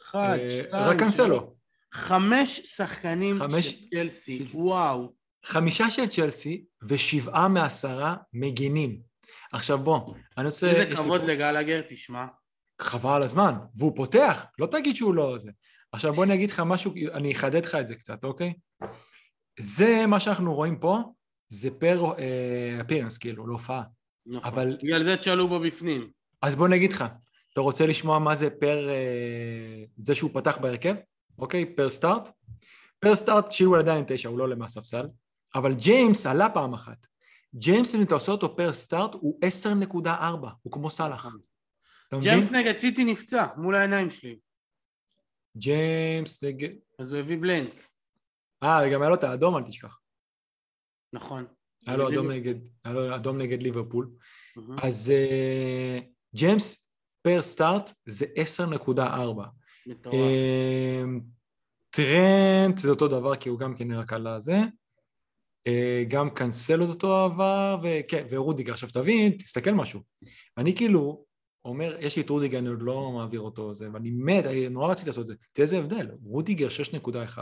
[0.03, 1.55] אחד, אה, שתיים, רק קנסלו.
[1.93, 5.14] חמש שחקנים של צ'לסי, וואו.
[5.45, 9.01] חמישה של צ'לסי ושבעה מעשרה מגינים.
[9.53, 10.71] עכשיו בוא, אני רוצה...
[10.71, 11.25] איזה כבוד.
[11.25, 12.27] לגלגר, תשמע.
[12.81, 15.51] חבל על הזמן, והוא פותח, לא תגיד שהוא לא זה.
[15.93, 18.53] עכשיו בוא אני אגיד לך משהו, אני אחדד לך את זה קצת, אוקיי?
[19.59, 21.03] זה מה שאנחנו רואים פה,
[21.51, 22.13] זה פר
[22.81, 23.83] אפירנס, אה, כאילו, להופעה.
[24.27, 24.77] נכון, אבל...
[24.83, 26.11] בגלל זה תשאלו בו בפנים.
[26.43, 27.05] אז בוא נגיד לך,
[27.53, 28.89] אתה רוצה לשמוע מה זה פר...
[28.89, 30.95] אה, זה שהוא פתח בהרכב,
[31.39, 31.75] אוקיי?
[31.75, 32.31] פר סטארט?
[33.01, 35.07] פר סטארט שיעור עדיין תשע, הוא לא עולה מהספסל,
[35.55, 37.07] אבל ג'יימס עלה פעם אחת.
[37.55, 39.41] ג'יימס, אם אתה עושה אותו per start, הוא
[40.05, 40.09] 10.4,
[40.63, 41.27] הוא כמו סאלח.
[41.27, 42.21] נכון.
[42.21, 44.39] ג'יימס נגד סיטי נפצע מול העיניים שלי.
[45.57, 46.69] ג'יימס נגד...
[46.99, 47.88] אז הוא הביא blank.
[48.63, 49.99] אה, גם היה לו את האדום, אל תשכח.
[51.12, 51.44] נכון.
[51.87, 54.11] היה לו אדום נגד, היה לו אדום נגד ליברפול.
[54.83, 55.99] אז אה,
[56.35, 56.90] ג'יימס
[57.23, 58.27] per start זה
[58.66, 59.01] 10.4.
[60.12, 61.03] אה,
[61.90, 64.59] טרנט זה אותו דבר כי הוא גם כן רק על הזה.
[65.66, 68.73] אה, גם קנסלו זה אותו דבר, וכן, ורודיגר.
[68.73, 70.01] עכשיו תבין, תסתכל משהו.
[70.59, 71.25] אני כאילו
[71.64, 74.90] אומר, יש לי את רודיגר, אני עוד לא מעביר אותו, זה, ואני מת, אני נורא
[74.90, 75.35] רציתי לעשות את זה.
[75.53, 77.38] תראה איזה הבדל, רודיגר 6.1,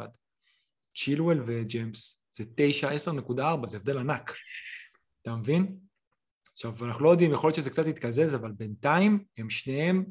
[0.96, 4.34] צ'ילואל וג'יימס זה 9, 10.4, זה הבדל ענק.
[5.22, 5.76] אתה מבין?
[6.52, 10.04] עכשיו, אנחנו לא יודעים, יכול להיות שזה קצת יתקזז, אבל בינתיים הם שניהם,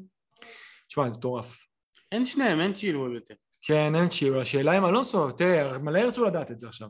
[0.88, 1.64] תשמע, זה מטורף.
[2.12, 3.34] אין שניהם, אין צ'ילואל יותר.
[3.62, 4.40] כן, אין צ'ילואל.
[4.40, 6.88] השאלה אם אלונסו, תראה, מלא ירצו לדעת את זה עכשיו.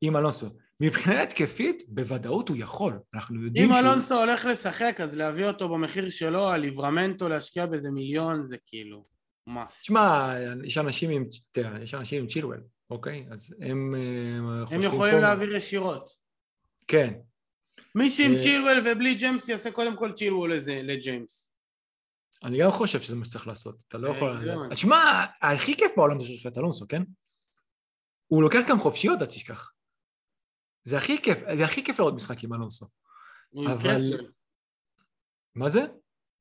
[0.00, 0.46] עם אלונסו.
[0.80, 3.80] מבחינה התקפית, בוודאות הוא יכול, אנחנו יודעים אם שהוא...
[3.80, 8.56] אם אלונסו הולך לשחק, אז להביא אותו במחיר שלו, על ליברמנטו להשקיע באיזה מיליון, זה
[8.66, 9.04] כאילו...
[9.46, 9.80] מס.
[9.80, 12.60] תשמע, יש אנשים עם, תראה, יש אנשים עם צ'ילואל,
[12.92, 13.26] אוקיי?
[13.30, 13.94] אז הם...
[13.94, 15.20] אה, הם יכולים פה...
[15.20, 16.10] להעביר ישירות.
[16.88, 17.14] כן.
[17.94, 21.52] מי שעם אה, צ'ילואל ובלי ג'יימס יעשה קודם כל צ'ילואל לג'יימס.
[22.44, 24.50] אני גם חושב שזה מה שצריך לעשות, אתה לא יכול...
[24.50, 27.02] אה, תשמע, הכי כיף בעולם זה את אלונסו, כן?
[28.26, 29.72] הוא לוקח גם חופשיות, אל תשכח.
[30.84, 32.86] זה הכי כיף, זה הכי כיף לראות משחק עם אלונסו.
[33.66, 34.26] אבל...
[35.54, 35.80] מה זה?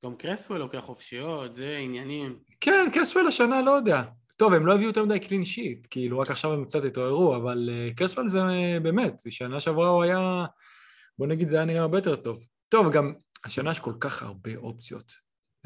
[0.06, 2.40] גם קרסוול לוקח חופשיות, זה עניינים.
[2.62, 4.04] כן, קרסוול השנה לא יודע.
[4.42, 7.70] טוב, הם לא הביאו יותר מדי קלין שיט, כאילו רק עכשיו הם קצת התעוררו, אבל
[7.70, 10.46] uh, קרסוול זה uh, באמת, שנה שעברה הוא היה,
[11.20, 12.48] בוא נגיד זה היה נראה הרבה יותר טוב.
[12.70, 13.14] טוב, גם
[13.46, 15.12] השנה יש כל כך הרבה אופציות.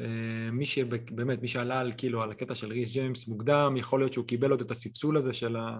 [0.02, 0.04] Uh,
[0.52, 4.26] מי שבאמת, מי שעלה על כאילו על הקטע של ריס ג'יימס מוקדם, יכול להיות שהוא
[4.26, 5.76] קיבל עוד את הספסול הזה של ה...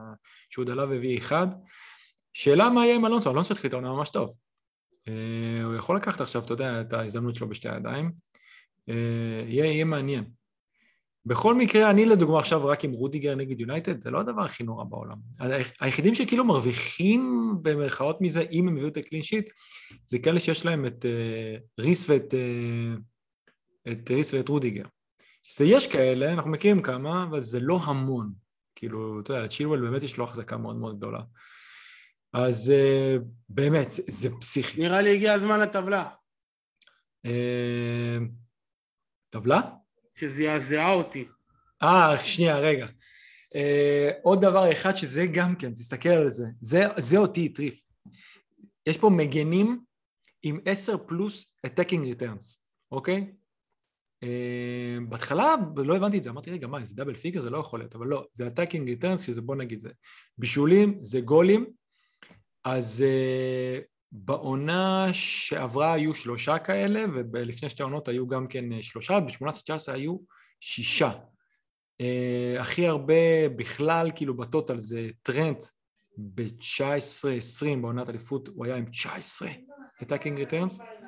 [0.50, 1.46] שהוא דאבל והביא אחד.
[2.32, 4.36] שאלה מה יהיה עם אלונסו, אלונסו התחיל את העונה ממש טוב.
[5.64, 8.12] הוא יכול לקחת עכשיו, אתה יודע, את ההזדמנות שלו בשתי הידיים.
[8.88, 10.24] יהיה, יהיה מעניין.
[11.26, 14.84] בכל מקרה, אני לדוגמה עכשיו רק עם רודיגר נגד יונייטד, זה לא הדבר הכי נורא
[14.84, 15.16] בעולם.
[15.80, 19.50] היחידים שכאילו מרוויחים במרכאות מזה, אם הם הביאו את הקלין שיט,
[20.06, 24.84] זה כאלה שיש להם את uh, ריס ואת uh, את ריס ואת רודיגר.
[25.42, 28.32] שיש כאלה, אנחנו מכירים כמה, אבל זה לא המון.
[28.74, 31.20] כאילו, אתה יודע, לצ'ילואל באמת יש לו החזקה מאוד מאוד גדולה.
[32.32, 34.80] אז uh, באמת, זה, זה פסיכי.
[34.82, 36.04] נראה לי הגיע הזמן לטבלה.
[37.26, 37.30] Uh,
[39.30, 39.60] טבלה?
[40.18, 41.28] שזעזעה אותי.
[41.82, 42.86] אה, שנייה, רגע.
[43.54, 43.58] Uh,
[44.22, 47.84] עוד דבר אחד שזה גם כן, תסתכל על זה, זה, זה אותי הטריף.
[48.86, 49.80] יש פה מגנים
[50.42, 52.58] עם 10 פלוס attacking returns,
[52.92, 53.32] אוקיי?
[54.24, 54.28] Uh,
[55.08, 57.94] בהתחלה לא הבנתי את זה, אמרתי רגע מה זה דאבל פיגר זה לא יכול להיות,
[57.94, 59.90] אבל לא, זה attacking returns שזה בוא נגיד זה
[60.38, 61.66] בישולים, זה גולים,
[62.64, 69.92] אז uh, בעונה שעברה היו שלושה כאלה ולפני שתי עונות היו גם כן שלושה, ב-18-19
[69.94, 70.16] היו
[70.60, 71.12] שישה.
[72.02, 75.64] Uh, הכי הרבה בכלל כאילו בטוטל זה טרנט
[76.18, 79.48] ב-19-20 בעונת אליפות הוא היה עם 19
[80.02, 81.05] attacking returns אה,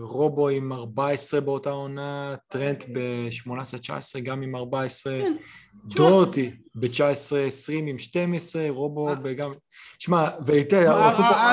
[0.00, 5.36] רובו עם 14 באותה עונה, טרנט ב-18-19 גם עם 14, כן,
[5.84, 9.52] דורטי ב-19-20 עם 12, רובו גם...
[9.98, 10.92] שמע, ויתר...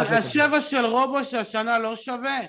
[0.09, 2.39] השבע של רובו שהשנה לא שווה,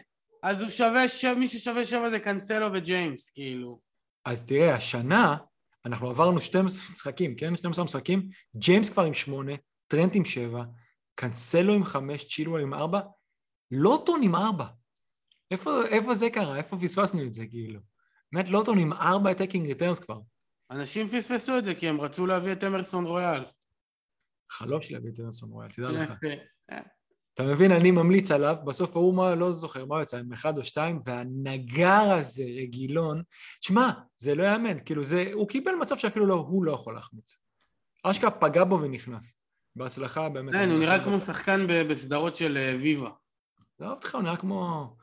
[0.42, 1.04] אז הוא שווה,
[1.36, 3.78] מי ששווה שבע זה קאנסלו וג'יימס, כאילו.
[4.24, 5.36] אז תראה, השנה
[5.86, 7.56] אנחנו עברנו 12 משחקים, כן?
[7.56, 9.52] 12 משחקים, ג'יימס כבר עם 8,
[9.88, 10.62] טרנט עם 7,
[11.14, 13.00] קאנסלו עם 5, צ'ילואל עם 4,
[13.70, 14.64] לוטון עם 4.
[15.54, 16.56] איפה, איפה זה קרה?
[16.56, 17.80] איפה פספסנו את זה, כאילו?
[18.32, 20.18] באמת לוטון עם ארבע attacking returns כבר.
[20.70, 23.44] אנשים פספסו את זה כי הם רצו להביא את אמרסון רויאל.
[24.50, 26.12] חלום שלי להביא את אמרסון רויאל, תדע לך.
[27.34, 30.64] אתה מבין, אני ממליץ עליו, בסוף ההוא מה, לא זוכר מה יצא, עם אחד או
[30.64, 33.22] שתיים, והנגר הזה, רגילון,
[33.60, 37.38] שמע, זה לא יאמן, כאילו זה, הוא קיבל מצב שאפילו לא, הוא לא יכול להחמיץ.
[38.02, 39.36] אשכרה פגע בו ונכנס.
[39.76, 40.52] בהצלחה באמת.
[40.52, 43.10] כן, הוא נראה כמו שחקן בסדרות של אה, ויבה.
[43.78, 44.96] עזוב אותך, הוא נראה כמו...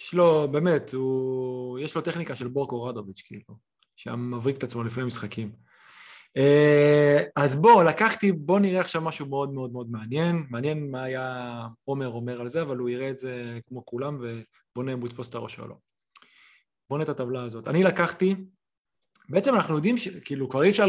[0.00, 1.78] יש לו, באמת, הוא...
[1.78, 3.56] יש לו טכניקה של בורקו רדוביץ', כאילו,
[3.96, 5.52] שמבריק את עצמו לפני משחקים.
[6.36, 10.46] אה, אז בוא, לקחתי, בוא נראה עכשיו משהו מאוד מאוד מאוד מעניין.
[10.50, 14.84] מעניין מה היה עומר אומר על זה, אבל הוא יראה את זה כמו כולם, ובוא
[14.84, 15.74] נראה אם הוא יתפוס את הראש או לא.
[16.90, 17.68] בוא נראה את הטבלה הזאת.
[17.68, 18.34] אני לקחתי,
[19.28, 20.86] בעצם אנחנו יודעים שכאילו כבר אי אפשר,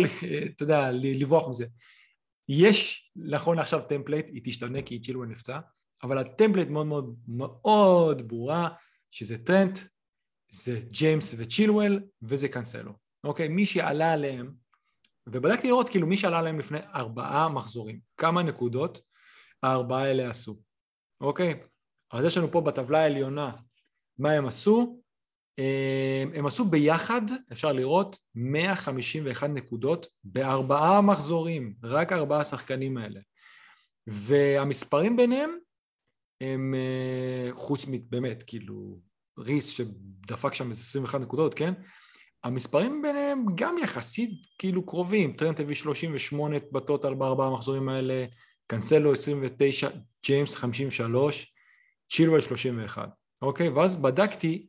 [0.56, 1.66] אתה יודע, לברוח מזה.
[2.50, 5.60] יש נכון עכשיו template, היא תשתנה כי היא כאילו נפצע,
[6.04, 8.70] אבל ה template מאוד מאוד מאוד ברורה,
[9.12, 9.80] שזה טרנט,
[10.52, 12.92] זה ג'יימס וצ'ילואל וזה קאנסלו.
[13.24, 13.48] אוקיי?
[13.48, 14.54] מי שעלה עליהם,
[15.28, 19.02] ובדקתי לראות כאילו מי שעלה עליהם לפני ארבעה מחזורים, כמה נקודות
[19.64, 20.60] הארבעה האלה עשו.
[21.22, 21.64] אוקיי?
[22.12, 23.52] אז יש לנו פה בטבלה העליונה
[24.18, 25.02] מה הם עשו.
[25.58, 27.22] הם, הם עשו ביחד,
[27.52, 33.20] אפשר לראות, 151 נקודות בארבעה מחזורים, רק ארבעה השחקנים האלה.
[34.08, 35.58] והמספרים ביניהם
[36.42, 39.00] הם אה, חוץ מבאמת, כאילו,
[39.40, 41.74] ריס שדפק שם איזה 21 נקודות, כן?
[42.44, 48.26] המספרים ביניהם גם יחסית כאילו קרובים, טרנט הביא 38 בטוטל בארבעה המחזורים האלה,
[48.68, 49.90] קאנסלו 29,
[50.26, 51.54] ג'יימס 53,
[52.12, 53.10] צ'ילואל 31,
[53.42, 53.70] אוקיי?
[53.70, 54.68] ואז בדקתי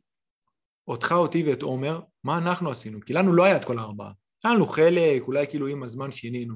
[0.87, 4.11] אותך, אותי ואת עומר, מה אנחנו עשינו, כי לנו לא היה את כל הארבעה.
[4.43, 6.55] היה לנו חלק, אולי כאילו עם הזמן שינינו.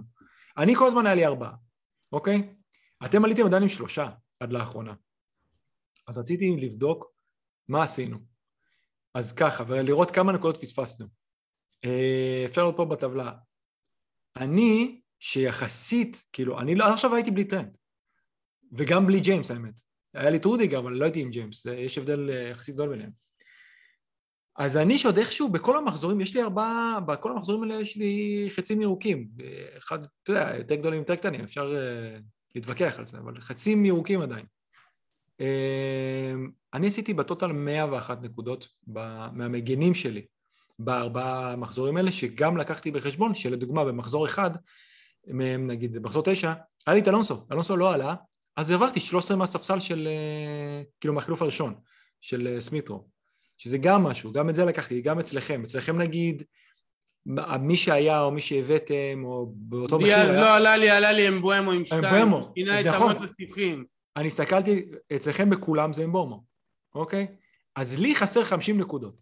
[0.57, 1.53] אני כל הזמן היה לי ארבעה,
[2.11, 2.53] אוקיי?
[3.05, 4.93] אתם עליתם עדיין עם שלושה עד לאחרונה.
[6.07, 7.11] אז רציתי לבדוק
[7.67, 8.17] מה עשינו.
[9.13, 11.07] אז ככה, ולראות כמה נקודות פספסנו.
[11.85, 13.31] אה, אפשר לראות פה בטבלה.
[14.37, 17.77] אני, שיחסית, כאילו, אני לא, עכשיו הייתי בלי טרנד.
[18.71, 19.81] וגם בלי ג'יימס האמת.
[20.13, 23.11] היה לי את רודיגר, אבל לא הייתי עם ג'יימס, יש הבדל אה, יחסית גדול ביניהם.
[24.57, 28.81] אז אני שעוד איכשהו בכל המחזורים, יש לי ארבעה, בכל המחזורים האלה יש לי חצים
[28.81, 29.27] ירוקים.
[29.77, 32.21] אחד, אתה יודע, יותר גדולים, יותר קטנים, אפשר uh,
[32.55, 34.45] להתווכח על זה, אבל חצים ירוקים עדיין.
[35.39, 38.67] אמ, אני עשיתי בטוטל 101 נקודות
[39.33, 40.25] מהמגנים שלי
[40.79, 44.51] בארבעה מחזורים האלה, שגם לקחתי בחשבון שלדוגמה במחזור אחד,
[45.27, 46.53] מהם נגיד במחזור תשע,
[46.87, 48.15] היה לי את אלונסו, אלונסו לא עלה,
[48.57, 51.73] אז העברתי 13 מהספסל של, אה, כאילו מהחילוף הראשון,
[52.21, 53.07] של אה, סמיטרו,
[53.57, 56.43] שזה גם משהו, גם את זה לקחתי, גם אצלכם, אצלכם נגיד
[57.59, 60.15] מי שהיה או מי שהבאתם או באותו מחיר...
[60.15, 63.11] דיאז לא עלה לי, עלה לי אמבואמו עם שתיים, אמבואמו, שינה את נכון.
[63.11, 63.85] אמות הסיפים.
[64.17, 66.43] אני הסתכלתי, אצלכם בכולם זה אמבומו,
[66.95, 67.27] אוקיי?
[67.75, 69.21] אז לי חסר 50 נקודות,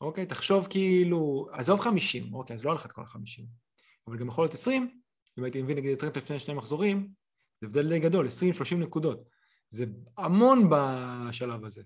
[0.00, 0.26] אוקיי?
[0.26, 3.42] תחשוב כאילו, עזוב 50, אוקיי, אז לא הלך את כל ה-50,
[4.06, 5.00] אבל גם יכול להיות 20,
[5.38, 7.08] אם הייתי מבין נגיד טרמפ לפני שני מחזורים,
[7.60, 9.24] זה הבדל די גדול, 20-30 נקודות.
[9.68, 9.84] זה
[10.18, 11.82] המון בשלב הזה.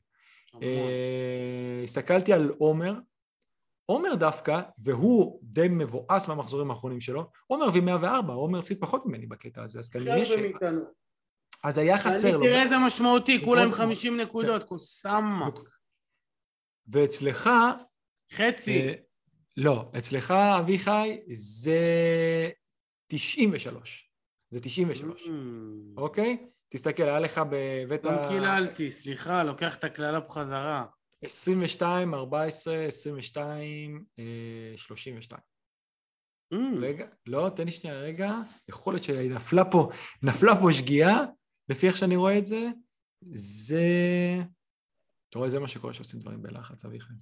[0.63, 2.95] אה, הסתכלתי על עומר,
[3.87, 9.27] עומר דווקא, והוא די מבואס מהמחזורים האחרונים שלו, עומר הביא 104, עומר הפסיד פחות ממני
[9.27, 10.31] בקטע הזה, אז כנראה ש...
[11.67, 12.45] אז היה חסר לו.
[12.45, 15.49] תראה איזה משמעותי, כולם 50 נקודות, קוסאמה.
[16.89, 17.51] ואצלך...
[18.33, 18.81] חצי.
[18.81, 18.93] אה,
[19.57, 21.81] לא, אצלך, אביחי, זה
[23.07, 24.11] 93.
[24.51, 25.31] זה 93, Mm.
[25.97, 26.47] אוקיי?
[26.69, 30.85] תסתכל, היה לך בבית גם קיללתי, סליחה, לוקח את הקללה בחזרה.
[31.25, 34.25] 22, 14, 22, אה,
[34.77, 35.41] 32.
[36.55, 36.57] Mm.
[36.81, 38.35] רגע, לא, תן לי שנייה רגע.
[38.69, 39.91] יכול להיות שנפלה פה,
[40.23, 41.25] נפלה פה שגיאה,
[41.69, 42.69] לפי איך שאני רואה את זה.
[43.35, 43.83] זה...
[45.31, 47.13] אתה רואה, זה מה שקורה כשעושים דברים בלחץ, אביחי.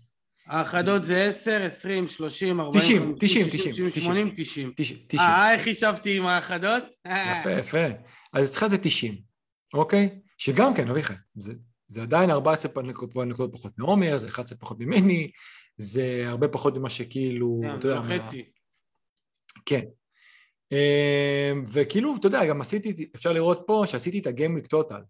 [0.47, 4.73] האחדות זה 10, 20, 30, 40, 90, 90, 60, 90, 80, 90.
[4.77, 5.21] 90.
[5.21, 6.85] אה, איך חישבתי עם האחדות?
[7.07, 7.87] יפה, יפה.
[8.33, 9.23] אז אצלך זה 90,
[9.75, 10.21] אוקיי?
[10.39, 11.55] שגם כן, אביחי, זה,
[11.89, 15.31] זה עדיין 14 נקודות פחות מעומר, זה 11 פחות ממני,
[15.77, 18.45] זה הרבה פחות ממה שכאילו, כן, זה חצי.
[19.67, 19.83] כן.
[20.73, 25.01] אמ, וכאילו, אתה יודע, גם עשיתי, אפשר לראות פה שעשיתי את הגיימוויק טוטל.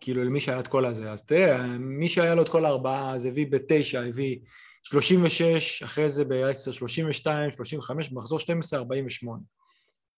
[0.00, 3.26] כאילו למי שהיה את כל הזה, אז תראה, מי שהיה לו את כל הארבעה, אז
[3.26, 4.38] הביא בתשע, הביא
[4.82, 9.42] 36, אחרי זה ב-10, 32, 35, במחזור 12, 48,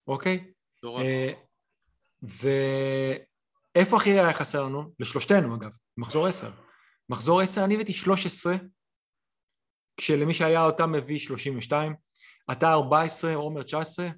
[0.07, 0.45] אוקיי?
[0.79, 1.03] מטורף.
[1.03, 1.33] אה,
[2.23, 4.93] ואיפה הכי היה חסר לנו?
[5.01, 6.51] לשלושתנו אגב, מחזור 10.
[7.11, 8.57] מחזור 10 אני הבאתי 13,
[9.97, 11.95] כשלמי שהיה אותם מביא 32,
[12.53, 14.09] אתה 14, עומר 19,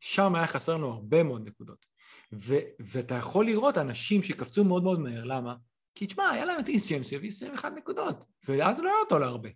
[0.00, 1.86] שם היה חסר לנו הרבה מאוד נקודות.
[2.32, 5.54] ו- ואתה יכול לראות אנשים שקפצו מאוד מאוד מהר, למה?
[5.94, 9.48] כי תשמע, היה להם את איס ג'יימס שהביא 21 נקודות, ואז לא היה אותו להרבה.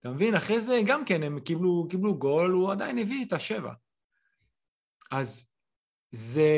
[0.00, 0.34] אתה מבין?
[0.34, 3.72] אחרי זה גם כן הם קיבלו, קיבלו גול, הוא עדיין הביא את השבע.
[5.10, 5.46] אז
[6.12, 6.50] זה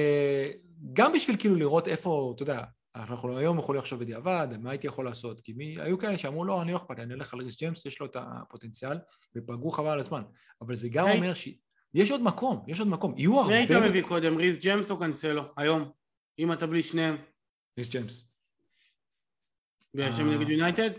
[0.92, 2.64] גם בשביל כאילו לראות איפה, אתה יודע,
[2.96, 5.40] אנחנו היום יכולים לחשוב בדיעבד, מה הייתי יכול לעשות?
[5.40, 8.00] כי מי, היו כאלה שאמרו, לא, אני לא אכפת, אני אלך על ריס ג'יימס, יש
[8.00, 8.98] לו את הפוטנציאל,
[9.36, 10.22] ופגעו חבל על הזמן.
[10.60, 11.16] אבל זה גם היי.
[11.16, 11.34] אומר
[11.96, 13.14] שיש עוד מקום, יש עוד מקום.
[13.16, 13.88] יהיו מי היית הרבה...
[13.88, 15.42] מביא קודם, ריס ג'מס או קנסלו?
[15.56, 15.90] היום.
[16.38, 17.16] אם אתה בלי שניהם.
[17.78, 18.32] ריס.
[19.94, 20.36] בגלל שהם אה.
[20.36, 20.90] נגד יונייטד?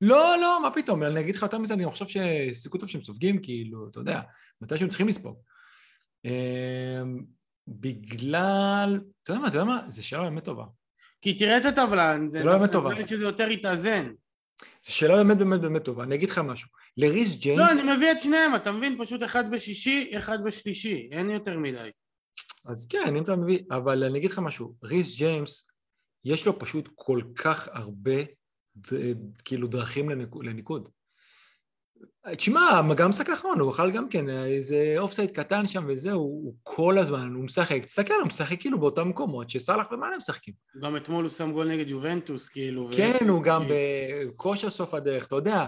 [0.00, 3.42] לא, לא, מה פתאום, אני אגיד לך יותר מזה, אני חושב שסיכוי טוב שהם סופגים,
[3.42, 4.20] כאילו, אתה יודע,
[4.60, 5.36] מתי שהם צריכים לספוג.
[6.24, 7.24] אמ,
[7.68, 10.64] בגלל, אתה יודע מה, אתה יודע מה, זו שאלה באמת טובה.
[11.22, 13.06] כי תראה את הטבלה, זה לא באמת טובה.
[13.06, 14.12] שזה יותר יתאזן.
[14.82, 16.02] זו שאלה באמת באמת באמת טובה.
[16.04, 16.68] אני אגיד לך משהו.
[16.96, 17.58] לריס ג'יימס...
[17.58, 18.98] לא, אני מביא את שניהם, אתה מבין?
[19.04, 21.90] פשוט אחד בשישי, אחד בשלישי, אין יותר מדי.
[22.66, 23.58] אז כן, אם אתה מביא...
[23.70, 24.74] אבל אני אגיד לך משהו.
[24.84, 25.70] ריס ג'יימס,
[26.24, 28.22] יש לו פשוט כל כך הרבה,
[28.76, 30.10] ד- כאילו, דרכים
[30.42, 30.88] לניקוד.
[32.36, 36.98] תשמע, גם משחק האחרון, הוא אכל גם כן איזה אופסייד קטן שם וזהו, הוא כל
[36.98, 40.54] הזמן, הוא משחק, תסתכל, הוא משחק כאילו באותם מקומות שסאלח ומאנה משחקים.
[40.82, 42.82] גם אתמול הוא שם גול נגד יובנטוס, כאילו.
[42.82, 45.66] ו- כן, הוא גם בכושר סוף הדרך, אתה יודע,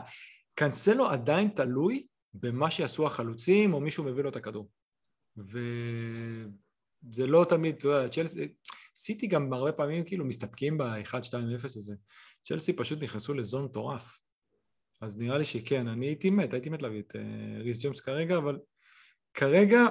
[0.54, 4.68] קנסלו עדיין תלוי במה שיעשו החלוצים, או מישהו מביא לו את הכדור.
[5.36, 8.48] וזה לא תמיד, אתה יודע, צ'לסי,
[8.96, 11.94] סיטי גם הרבה פעמים כאילו מסתפקים ב-1-2-0 הזה.
[12.44, 14.18] צ'לסי פשוט נכנסו ל zone מטורף.
[15.02, 18.36] אז נראה לי שכן, אני הייתי מת, הייתי מת להביא את אה, ריס ג'יימס כרגע,
[18.36, 18.58] אבל
[19.34, 19.86] כרגע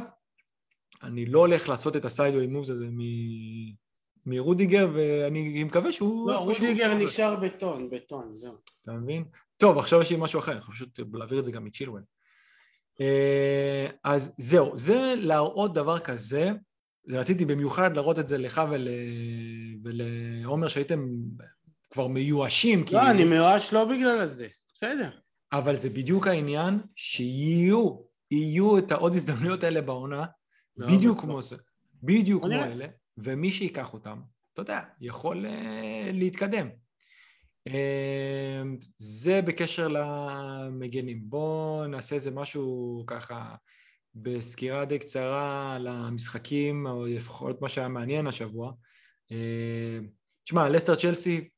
[1.03, 3.73] אני לא הולך לעשות את ה sideway moves הזה מ-
[4.25, 6.29] מרודיגר, ואני מקווה שהוא...
[6.29, 8.53] לא, רודיגר נשאר בטון, בטון, זהו.
[8.81, 9.23] אתה מבין?
[9.57, 12.03] טוב, עכשיו יש לי משהו אחר, יכול פשוט להעביר את זה גם מצ'ילואל.
[13.01, 16.49] אה, אז זהו, זה להראות דבר כזה,
[17.09, 18.87] רציתי במיוחד להראות את זה לך ול...
[19.83, 21.07] ולעומר שהייתם
[21.89, 24.47] כבר מיואשים, לא, אני מיואש לא בגלל זה,
[24.83, 25.09] בסדר.
[25.51, 27.97] אבל זה בדיוק העניין, שיהיו,
[28.31, 30.25] יהיו את העוד הזדמנויות האלה בעונה,
[30.77, 31.21] לא, בדיוק.
[31.21, 31.55] כמו זה,
[32.03, 32.53] בדיוק כמו.
[32.53, 32.85] אלה,
[33.17, 34.21] ומי שיקח אותם,
[34.53, 36.67] אתה יודע, יכול אה, להתקדם.
[37.67, 38.61] אה,
[38.97, 41.21] זה בקשר למגנים.
[41.23, 43.55] בואו נעשה איזה משהו ככה
[44.15, 48.71] בסקירה די קצרה על המשחקים, או לפחות מה שהיה מעניין השבוע.
[49.31, 49.99] אה,
[50.43, 51.49] תשמע, לסטר צ'לסי,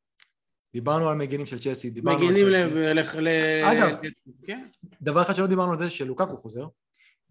[0.74, 2.76] דיברנו על מגנים של צ'לסי, דיברנו על מגינים צ'לסי.
[2.76, 3.00] ל...
[3.00, 3.98] ל- ל- אגב.
[4.48, 4.68] כן.
[5.02, 6.66] דבר אחד שלא דיברנו על זה, שלוקקו חוזר,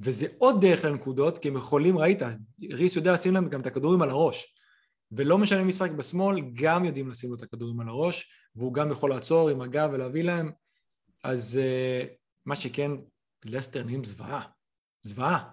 [0.00, 2.22] וזה עוד דרך לנקודות, כי הם יכולים, ראית,
[2.70, 4.54] ריס יודע לשים להם גם את הכדורים על הראש.
[5.12, 9.10] ולא משנה משחק בשמאל, גם יודעים לשים לו את הכדורים על הראש, והוא גם יכול
[9.10, 10.52] לעצור עם הגב ולהביא להם.
[11.24, 12.08] אז uh,
[12.46, 12.90] מה שכן,
[13.44, 14.42] לסטר נהיים זוועה.
[15.02, 15.50] זוועה.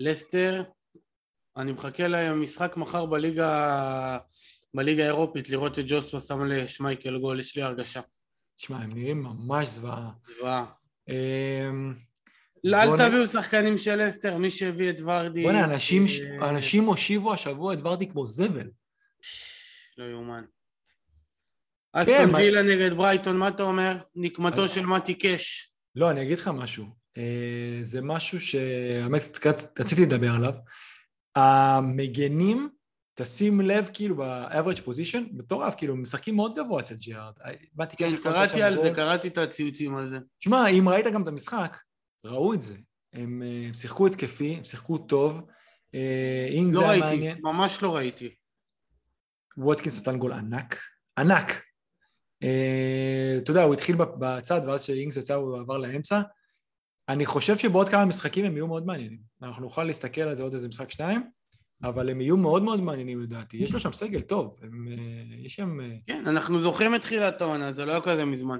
[0.00, 0.62] לסטר,
[1.56, 4.18] אני מחכה למשחק מחר בליגה
[4.74, 8.00] בליגה האירופית לראות את ג'וסווה שם לשמייקל גול, יש לי הרגשה.
[8.56, 10.10] תשמע, הם נראים ממש זוועה.
[10.26, 10.66] זוועה.
[11.08, 11.94] אמ,
[12.64, 15.42] לא, אל תביאו שחקנים של לסטר, מי שהביא את ורדי...
[15.42, 16.04] בוא'נה, אנשים,
[16.42, 18.70] אה, אנשים הושיבו השבוע את ורדי כמו זבל.
[19.98, 20.44] לא יאומן.
[20.44, 23.96] כן, אסטון מה- וילה נגד ברייטון, מה אתה אומר?
[24.14, 25.72] נקמתו של מתי קאש.
[25.96, 26.86] לא, אני אגיד לך משהו.
[27.18, 29.38] אה, זה משהו שהאמת
[29.78, 30.52] רציתי לדבר עליו.
[31.36, 32.68] המגנים,
[33.22, 37.32] תשים לב, כאילו, ב-average position, מטורף, כאילו, משחקים מאוד גבוה אצל ג'יארד.
[37.72, 40.18] באתי כן, קראתי על זה, קראתי את הציוצים על זה.
[40.38, 41.78] שמע, אם ראית גם את המשחק,
[42.24, 42.74] ראו את זה.
[43.12, 45.42] הם אה, שיחקו התקפי, הם שיחקו טוב.
[46.50, 47.38] אינג לא זה היה ראיתי, מעניין.
[47.42, 48.34] ממש לא ראיתי.
[49.56, 50.80] ווטקינס נתן גול ענק,
[51.18, 51.62] ענק.
[52.42, 56.20] אה, אתה יודע, הוא התחיל בצד, ואז כשאינגס יצא הוא עבר לאמצע.
[57.08, 59.20] אני חושב שבעוד כמה משחקים הם יהיו מאוד מעניינים.
[59.42, 61.30] אנחנו נוכל להסתכל על זה עוד איזה משחק שניים,
[61.82, 63.56] אבל הם יהיו מאוד מאוד מעניינים לדעתי.
[63.56, 65.80] יש לו שם סגל טוב, הם, אה, יש שם...
[65.80, 68.58] אה, כן, אנחנו זוכרים את תחילת העונה, זה לא היה כזה מזמן.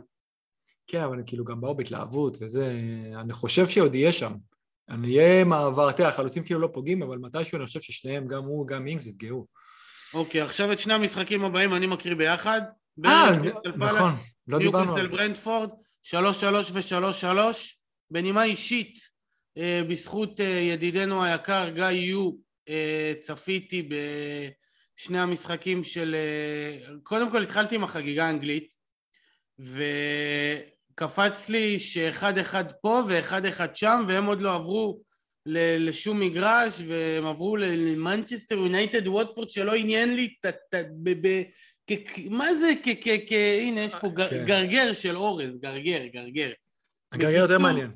[0.86, 2.80] כן, אבל הם כאילו גם באו בהתלהבות וזה...
[3.20, 4.32] אני חושב שעוד יהיה שם.
[4.88, 8.66] אני אהיה מעבר, תראה, החלוצים כאילו לא פוגעים, אבל מתישהו אני חושב ששניהם, גם הוא,
[8.66, 9.46] גם אינגס, יפגעו.
[10.14, 12.60] אוקיי, עכשיו את שני המשחקים הבאים אני מקריא ביחד.
[13.06, 13.30] אה,
[13.76, 14.12] נכון,
[14.48, 15.08] לא דיברנו על זה.
[15.08, 15.70] ברנדפורד,
[16.06, 16.14] 3-3
[16.72, 17.26] ו-3-3.
[18.10, 18.98] בנימה אישית,
[19.58, 20.40] אה, בזכות
[20.72, 22.30] ידידנו היקר גיא יו,
[23.20, 26.14] צפיתי בשני המשחקים של...
[26.14, 28.74] אה, קודם כל התחלתי עם החגיגה האנגלית,
[29.58, 35.00] וקפץ לי שאחד אחד פה ואחד אחד שם, והם עוד לא עברו
[35.46, 40.52] לשום מגרש, והם עברו למנצ'סטר יונייטד ווטפורד שלא עניין לי ה...
[40.52, 41.42] ת- ב- ב-
[41.86, 42.88] כ- מה זה כ...
[43.00, 44.44] כ- כ- הנה, יש פה גר- כן.
[44.44, 46.50] גרגר של אורז, גרגר, גרגר.
[47.12, 47.90] הגרגר יותר מעניין.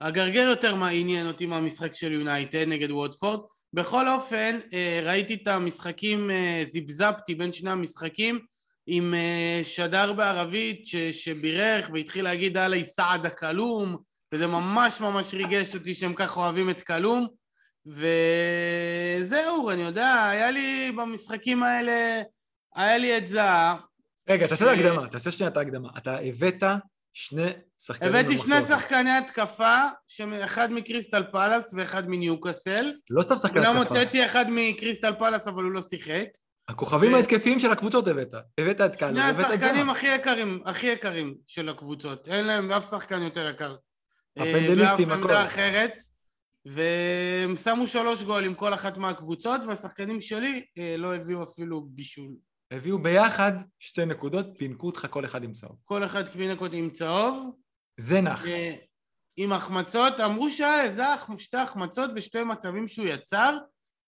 [0.00, 3.40] הגרגר יותר מעניין אותי מהמשחק של יונייטד נגד ווטפורד.
[3.72, 8.38] בכל אופן, אה, ראיתי את המשחקים, אה, זיפזפתי בין שני המשחקים
[8.86, 13.96] עם אה, שדר בערבית ש- שבירך והתחיל להגיד עלי סעד הכלום,
[14.34, 17.26] וזה ממש ממש ריגש אותי שהם ככה אוהבים את כלום.
[17.86, 22.20] וזהו, אני יודע, היה לי במשחקים האלה,
[22.76, 23.74] היה לי את זהה.
[24.28, 25.88] רגע, תעשה ש- את ההקדמה, תעשה שנייה את ההקדמה.
[25.98, 26.62] אתה הבאת
[27.12, 27.46] שני
[27.78, 28.78] שחקנים הבאתי שני במחזור.
[28.78, 29.76] שחקני התקפה,
[30.44, 32.92] אחד מקריסטל פלאס ואחד מניוקאסל.
[33.10, 33.78] לא סתם שחקן התקפה.
[33.78, 36.24] הוצאתי אחד מקריסטל פלאס אבל הוא לא שיחק.
[36.68, 38.34] הכוכבים ההתקפיים של הקבוצות הבאת.
[38.60, 39.92] הבאת את שני הבאת את השחקנים זמה.
[39.92, 42.28] הכי יקרים, הכי יקרים של הקבוצות.
[42.28, 43.74] אין להם אף שחקן יותר יקר.
[44.38, 45.22] אה, הפנדליסטים, הכל.
[45.22, 45.92] עמדה אחרת.
[46.66, 52.30] והם שמו שלוש גולים כל אחת מהקבוצות, והשחקנים שלי אה, לא הביאו אפילו בישול.
[52.70, 55.76] הביאו ביחד שתי נקודות, פינקו אותך כל אחד עם צהוב.
[55.84, 57.54] כל אחד קבינקות עם צהוב,
[58.00, 58.48] זה נאחס.
[58.48, 58.74] אה,
[59.36, 60.20] עם החמצות.
[60.20, 61.02] אמרו שהיה לזה
[61.36, 63.58] שתי החמצות ושתי מצבים שהוא יצר.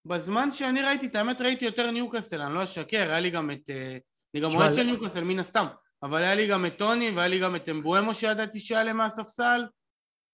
[0.04, 3.70] בזמן שאני ראיתי, את האמת ראיתי יותר ניוקאסל, אני לא אשקר, היה לי גם את...
[3.70, 3.98] אה,
[4.34, 5.66] אני גם אוהד של ניוקאסל, מן הסתם.
[6.02, 9.62] אבל היה לי גם את טוני, והיה לי גם את אמבואמו שידעתי שיעלה מהספסל.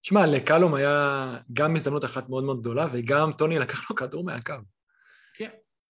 [0.03, 4.53] שמע, לקלום היה גם הזדמנות אחת מאוד מאוד גדולה, וגם טוני לקח לו כדור מהקו.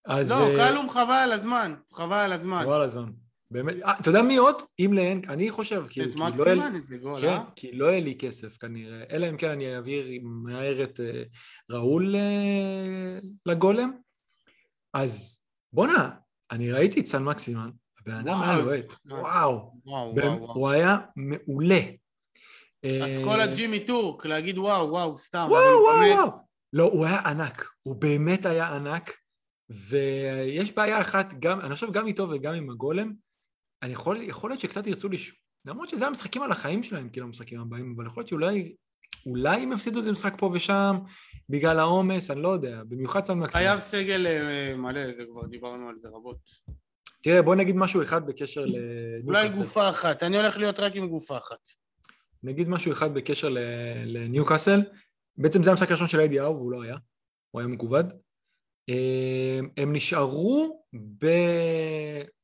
[0.06, 0.32] אז...
[0.32, 2.62] לא, אה, קלום חבל על הזמן, חבל על הזמן.
[2.64, 3.10] חבל על הזמן.
[3.52, 3.76] באמת.
[3.84, 4.56] אה, אתה יודע מי עוד?
[4.80, 7.43] אם לאין, אני חושב, את כי לא איזה גול, כן, אה?
[7.56, 11.24] כי לא יהיה לי כסף כנראה, אלא אם כן אני אעביר מהר את אה,
[11.72, 13.91] ראול אה, לגולם.
[14.93, 16.10] אז בואנה,
[16.52, 17.70] אני ראיתי את סן מקסימן,
[18.00, 18.93] הבן אדם היה לוהט.
[19.06, 19.74] וואו.
[20.39, 21.80] הוא היה מעולה.
[22.86, 25.47] אסכולה ג'ימי טורק, להגיד וואו, וואו, סתם.
[25.50, 26.30] וואו, וואו, וואו.
[26.74, 29.18] לא, הוא היה ענק, הוא באמת היה ענק,
[29.70, 33.13] ויש בעיה אחת, גם, אני חושב גם איתו וגם עם הגולם,
[33.84, 35.34] אני יכול, יכול להיות שקצת ירצו לש...
[35.65, 38.76] למרות שזה המשחקים על החיים שלהם, כאילו המשחקים הבאים, אבל יכול להיות שאולי
[39.26, 40.95] אולי הם יפסידו איזה משחק פה ושם,
[41.49, 43.67] בגלל העומס, אני לא יודע, במיוחד סן מקסימום.
[43.67, 46.38] חייב סגל אה, מלא, זה כבר דיברנו על זה רבות.
[47.24, 48.80] תראה, בוא נגיד משהו אחד בקשר אולי
[49.24, 49.59] לניוקאסל.
[49.59, 51.70] גופה אחת, אני הולך להיות רק עם גופה אחת.
[52.43, 53.59] נגיד משהו אחד בקשר ל-
[54.05, 54.82] לניוקאסל.
[55.38, 56.95] בעצם זה המשחק הראשון של איידי האו, והוא לא היה,
[57.51, 58.03] הוא היה מכובד.
[58.89, 60.83] אה, הם נשארו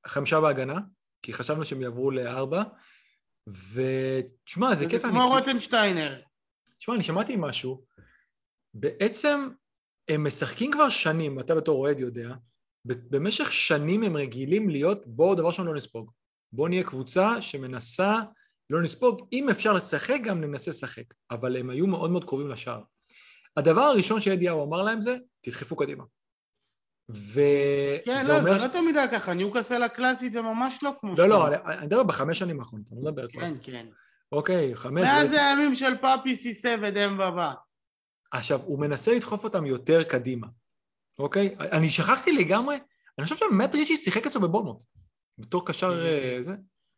[0.06, 0.80] בחמישה בהגנה,
[1.22, 2.64] כי חשבנו שהם יעברו לארבע,
[3.48, 5.10] ותשמע, זה קטע...
[5.10, 6.22] כמו אני- רוטנשטיינר.
[6.82, 7.86] משמע, אני שמעתי משהו,
[8.74, 9.50] בעצם
[10.08, 12.34] הם משחקים כבר שנים, אתה בתור אוהד יודע,
[12.86, 16.12] במשך שנים הם רגילים להיות, בואו דבר ראשון לא נספוג.
[16.54, 18.20] בואו נהיה קבוצה שמנסה
[18.70, 22.82] לא נספוג, אם אפשר לשחק גם ננסה לשחק, אבל הם היו מאוד מאוד קרובים לשער.
[23.58, 26.04] הדבר הראשון שאדיהו אמר להם זה, תדחפו קדימה.
[27.10, 28.60] וזה כן, לא, אומר...
[28.60, 31.48] זה לא תמיד היה ככה, ניוקאסל הקלאסית זה ממש לא כמו לא, לא.
[31.48, 33.56] אני מדבר בחמש שנים האחרונות, אני לא מדבר כל כן.
[33.64, 33.86] כן.
[34.32, 35.02] אוקיי, חמש...
[35.02, 37.54] מאז הימים של פאפי סיסא ודמבה בא.
[38.32, 40.48] עכשיו, הוא מנסה לדחוף אותם יותר קדימה,
[41.20, 41.56] אוקיי?
[41.60, 42.78] אני שכחתי לגמרי,
[43.18, 44.84] אני חושב שמט ריצ'י שיחק אצלו בבורנמות',
[45.38, 46.56] בתור קשר אה, זה.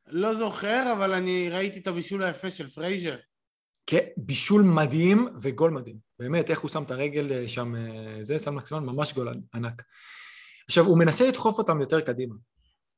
[0.07, 3.15] לא זוכר, אבל אני ראיתי את הבישול היפה של פרייזר.
[3.87, 5.97] כן, בישול מדהים וגול מדהים.
[6.19, 9.83] באמת, איך הוא שם את הרגל אה, שם, אה, זה, סן מקסימן, ממש גול ענק.
[10.67, 12.35] עכשיו, הוא מנסה לדחוף אותם יותר קדימה,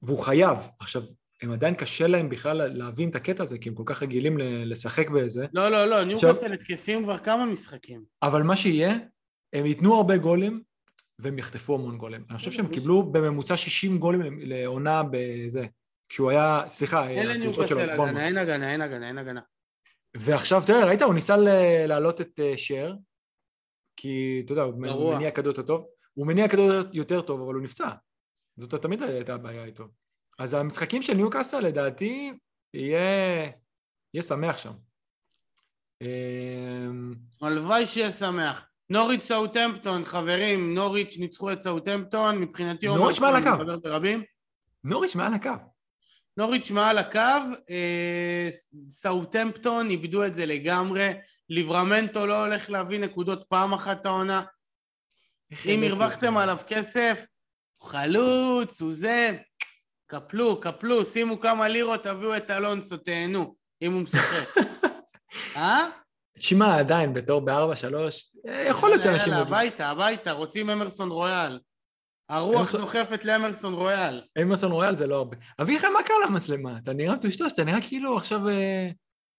[0.02, 0.58] והוא חייב.
[0.80, 1.04] עכשיו,
[1.42, 5.10] הם עדיין קשה להם בכלל להבין את הקטע הזה, כי הם כל כך רגילים לשחק
[5.10, 8.04] בזה, לא, לא, לא, ניוקאסל התקפים כבר כמה משחקים.
[8.24, 8.96] אבל מה שיהיה,
[9.54, 10.62] הם ייתנו הרבה גולים,
[11.20, 12.26] והם יחטפו המון גולים.
[12.30, 15.66] אני חושב שהם קיבלו בממוצע 60 גולים לעונה בזה.
[16.10, 17.90] כשהוא היה, סליחה, אין לניוקאסל.
[17.90, 19.42] הגנה, אין הגנה, אין הגנה, אין הגנה.
[20.18, 21.38] ועכשיו, תראה, ראית, הוא ניסה
[21.88, 22.94] להעלות את שר,
[23.96, 25.86] כי, אתה יודע, הוא מניע כדור יותר טוב.
[26.14, 27.90] הוא מניע כדור יותר טוב, אבל הוא נפצע.
[28.58, 29.88] זאת תמיד הייתה הבעיה איתו.
[30.40, 32.32] אז המשחקים של ניוקאסל, לדעתי,
[32.74, 33.52] יהיה,
[34.14, 34.74] יהיה שמח שם.
[36.02, 38.66] אמ, הלוואי שיהיה שמח.
[38.90, 42.88] נוריץ' סאוטמפטון, חברים, נוריץ' ניצחו את סאוטמפטון, מבחינתי...
[42.88, 43.50] נוריץ' מעל הקו.
[44.84, 45.50] נוריץ' מעל הקו.
[46.38, 47.20] נוריץ' מעל הקו,
[47.70, 48.50] אה,
[48.90, 51.12] סאוטמפטון איבדו את זה לגמרי,
[51.50, 54.44] ליברמנטו לא הולך להביא נקודות פעם אחת העונה.
[55.66, 57.26] אם הרווחתם עליו כסף,
[57.84, 59.32] חלוץ, הוא זה,
[60.08, 64.62] קפלו, קפלו, שימו כמה לירות, תביאו את אלונסו, תהנו, אם הוא משחק.
[65.56, 65.86] אה?
[66.38, 68.36] תשמע, עדיין, בתור בארבע, שלוש,
[68.70, 69.34] יכול להיות שאנשים...
[69.34, 71.60] יאללה, הביתה, הביתה, רוצים אמרסון רויאל.
[72.30, 74.22] הרוח דוחפת לאמרסון רויאל.
[74.42, 75.38] אמרסון רויאל זה לא הרבה.
[75.62, 76.78] אביחי, מה קרה למצלמה?
[76.84, 78.50] אתה נראה טושטוש, אתה נראה כאילו עכשיו...
[78.50, 78.90] אה,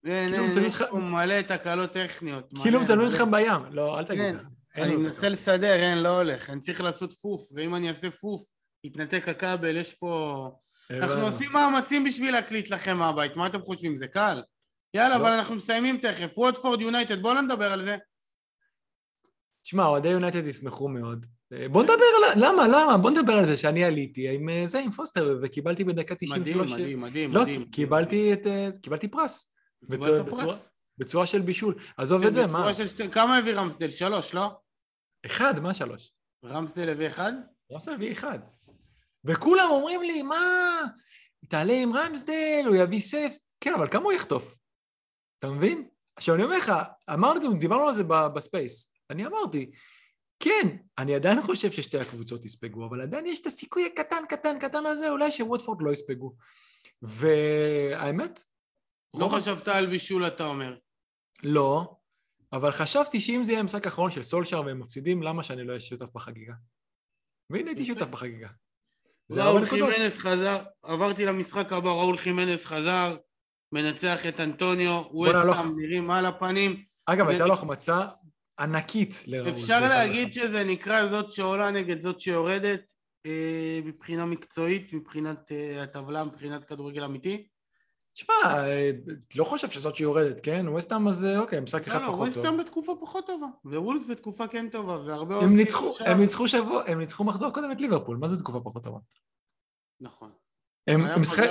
[0.05, 2.53] יש פה מלא תקלות טכניות.
[2.62, 3.62] כאילו מצלמים אותך בים.
[3.70, 4.36] לא, אל תגיד.
[4.72, 6.51] כן, אני מנסה לסדר, אין, לא הולך.
[6.51, 8.43] אני צריך לעשות פוף, ואם אני אעשה פוף,
[8.84, 10.51] יתנתק הכבל, יש פה...
[10.91, 13.97] אנחנו עושים מאמצים בשביל להקליט לכם מהבית, מה אתם חושבים?
[13.97, 14.43] זה קל?
[14.95, 15.22] יאללה, לא.
[15.22, 16.38] אבל אנחנו מסיימים תכף.
[16.38, 17.97] ווטפורד יונייטד, בואו נדבר על זה.
[19.62, 21.26] תשמע, אוהדי יונייטד ישמחו מאוד.
[21.70, 22.44] בוא נדבר על...
[22.44, 22.68] למה?
[22.68, 22.96] למה?
[22.96, 26.72] בוא נדבר על זה שאני עליתי עם אה, זה, עם פוסטר, וקיבלתי בדקה 93...
[26.72, 27.61] מדהים, מדהים, מדהים.
[27.61, 28.46] לא, קיבלתי את...
[28.46, 29.53] אה, קיבלתי פרס.
[29.90, 30.72] קיבלת פרס?
[30.98, 31.74] בצורה של בישול.
[31.96, 32.70] עזוב את זה, מה?
[33.12, 33.90] כמה הביא רמסדל?
[33.90, 34.51] שלוש, לא?
[35.26, 36.12] אחד, מה שלוש?
[36.44, 37.32] רמסדל הביא אחד?
[37.72, 38.38] רמסדל הביא אחד.
[39.24, 40.80] וכולם אומרים לי, מה?
[41.48, 43.36] תעלה עם רמסדל, הוא יביא save.
[43.61, 44.57] כן, אבל כמה הוא יחטוף?
[45.38, 45.88] אתה מבין?
[46.16, 46.72] עכשיו אני אומר לך,
[47.12, 48.93] אמרנו, דיברנו על זה ב Space.
[49.11, 49.70] אני אמרתי,
[50.41, 54.86] כן, אני עדיין חושב ששתי הקבוצות יספגו, אבל עדיין יש את הסיכוי הקטן, קטן, קטן
[54.86, 56.34] הזה, אולי שווטפורד לא יספגו.
[57.03, 58.45] והאמת...
[59.16, 60.76] לא חשבת על בישול, אתה אומר.
[61.43, 61.95] לא,
[62.53, 65.80] אבל חשבתי שאם זה יהיה המשחק האחרון של סולשר והם מפסידים, למה שאני לא אהיה
[65.80, 66.55] שותף בחגיגה?
[67.51, 68.49] והנה הייתי שותף בחגיגה.
[69.32, 73.16] ראול חימנס חזר, עברתי למשחק הבא, ראול חימנס חזר,
[73.72, 76.84] מנצח את אנטוניו, ווסטהאם נראים על הפנים.
[77.07, 78.07] אגב, הייתה לו החמצה
[78.61, 79.50] ענקית לראול.
[79.50, 82.92] אפשר להגיד שזה נקרא זאת שעולה נגד זאת שיורדת
[83.26, 87.46] אה, מבחינה מקצועית, מבחינת אה, הטבלה, מבחינת כדורגל אמיתי?
[88.12, 88.90] תשמע, אה,
[89.34, 90.68] לא חושב שזאת שיורדת, כן?
[90.68, 92.20] ווסטהאם אז אוקיי, משחק אחד לא, פחות טוב.
[92.20, 96.82] לא, ווסטהאם בתקופה פחות טובה, ווולס בתקופה כן טובה, והרבה הם ניצחו, הם ניצחו שבוע,
[96.86, 98.98] הם ניצחו מחזור קודם את ליברפול, מה זה תקופה פחות טובה?
[100.00, 100.30] נכון.
[100.86, 101.50] הם, משחק,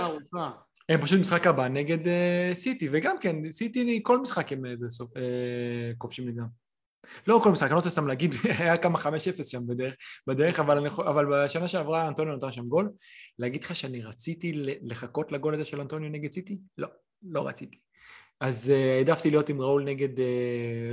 [0.90, 4.64] הם פשוט משחק הבא נגד uh, סיטי, וגם כן, סיטי כל משחק הם
[5.98, 6.69] כובשים נגדם.
[7.28, 9.04] לא כל משחק, אני לא רוצה סתם להגיד, היה כמה 5-0
[9.44, 9.94] שם בדרך,
[10.28, 12.92] בדרך אבל, אני, אבל בשנה שעברה אנטוניו נתן שם גול.
[13.40, 16.58] להגיד לך שאני רציתי לחכות לגול הזה של אנטוניו נגד סיטי?
[16.78, 16.88] לא,
[17.24, 17.80] לא רציתי.
[18.40, 20.22] אז uh, העדפתי להיות עם ראול נגד uh,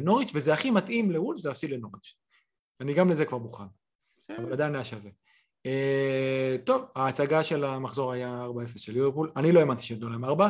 [0.02, 2.14] נוריץ', וזה הכי מתאים לוולס להפסיד לנוריץ'.
[2.80, 3.64] אני גם לזה כבר מוכן,
[4.38, 5.10] אבל עדיין היה שווה.
[5.66, 10.48] Uh, טוב, ההצגה של המחזור היה 4-0 של ליברפול, אני לא האמנתי שידעו להם 4,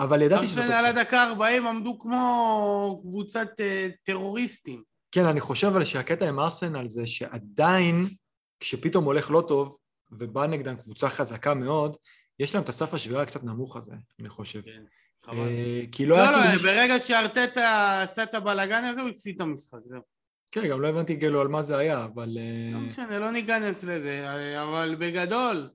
[0.00, 0.78] אבל ידעתי שזה...
[0.78, 4.91] על הדקה 40 עמדו כמו קבוצת uh, טרוריסטים.
[5.12, 8.08] כן, אני חושב על שהקטע עם ארסנל זה שעדיין,
[8.60, 9.76] כשפתאום הולך לא טוב,
[10.10, 11.96] ובא נגדם קבוצה חזקה מאוד,
[12.38, 14.60] יש להם את הסף השבירה קצת נמוך הזה, אני חושב.
[14.60, 14.82] כן,
[15.22, 15.36] חבל.
[15.36, 19.40] אה, כי לא, לא, לא, כאילו ברגע שארטטה עשה את הבלאגן הזה, הוא הפסיד את
[19.40, 20.00] המשחק, זהו.
[20.50, 22.38] כן, גם לא הבנתי כאילו על מה זה היה, אבל...
[22.38, 24.26] אה, לא משנה, לא ניכנס לזה,
[24.62, 25.68] אבל בגדול,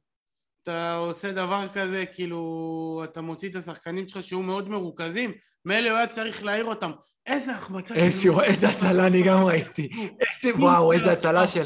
[0.64, 5.32] אתה עושה דבר כזה, כאילו, אתה מוציא את השחקנים שלך שהיו מאוד מרוכזים,
[5.68, 6.92] מילא הוא היה צריך להעיר אותם.
[7.26, 7.96] איזה החמצה.
[8.44, 9.90] איזה הצלה אני גם ראיתי.
[10.20, 11.66] איזה, וואו, איזה הצלה של...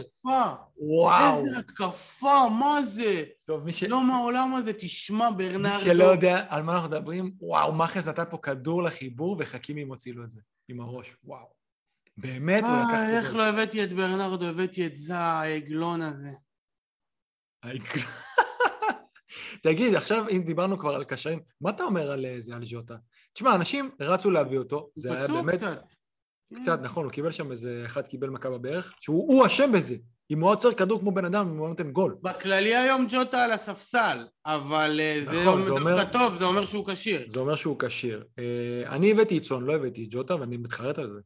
[0.77, 1.37] וואו.
[1.37, 3.23] איזה התקפה, מה זה?
[3.43, 3.83] טוב, מי ש...
[3.83, 5.77] לא מהעולם הזה, תשמע, ברנרדו.
[5.77, 10.13] מי שלא יודע על מה אנחנו מדברים, וואו, מאחז נתן פה כדור לחיבור, וחכימי מוציא
[10.13, 11.47] לו את זה, עם הראש, וואו.
[12.17, 12.99] באמת, הוא לקח...
[13.17, 16.31] איך לא הבאתי את ברנרדו, הבאתי את זה, העגלון הזה.
[17.63, 18.05] העגלון.
[19.63, 22.95] תגיד, עכשיו אם דיברנו כבר על קשרים, מה אתה אומר על אה, זה, על ז'וטה?
[23.33, 25.55] תשמע, אנשים רצו להביא אותו, זה היה באמת...
[25.55, 25.83] קצת.
[26.55, 26.85] קצת, כן.
[26.85, 29.95] נכון, הוא קיבל שם איזה אחד קיבל מכה בברך, שהוא אשם בזה.
[30.31, 32.15] אם הוא צריך כדור כמו בן אדם, הוא היה נותן גול.
[32.21, 37.25] בכללי היום ג'וטה על הספסל, אבל אה, נכון, זה, אומר טוב, זה אומר שהוא כשיר.
[37.27, 38.23] זה אומר שהוא כשיר.
[38.39, 41.19] אה, אני הבאתי את סון, לא הבאתי את ג'וטה, ואני מתחרט על זה.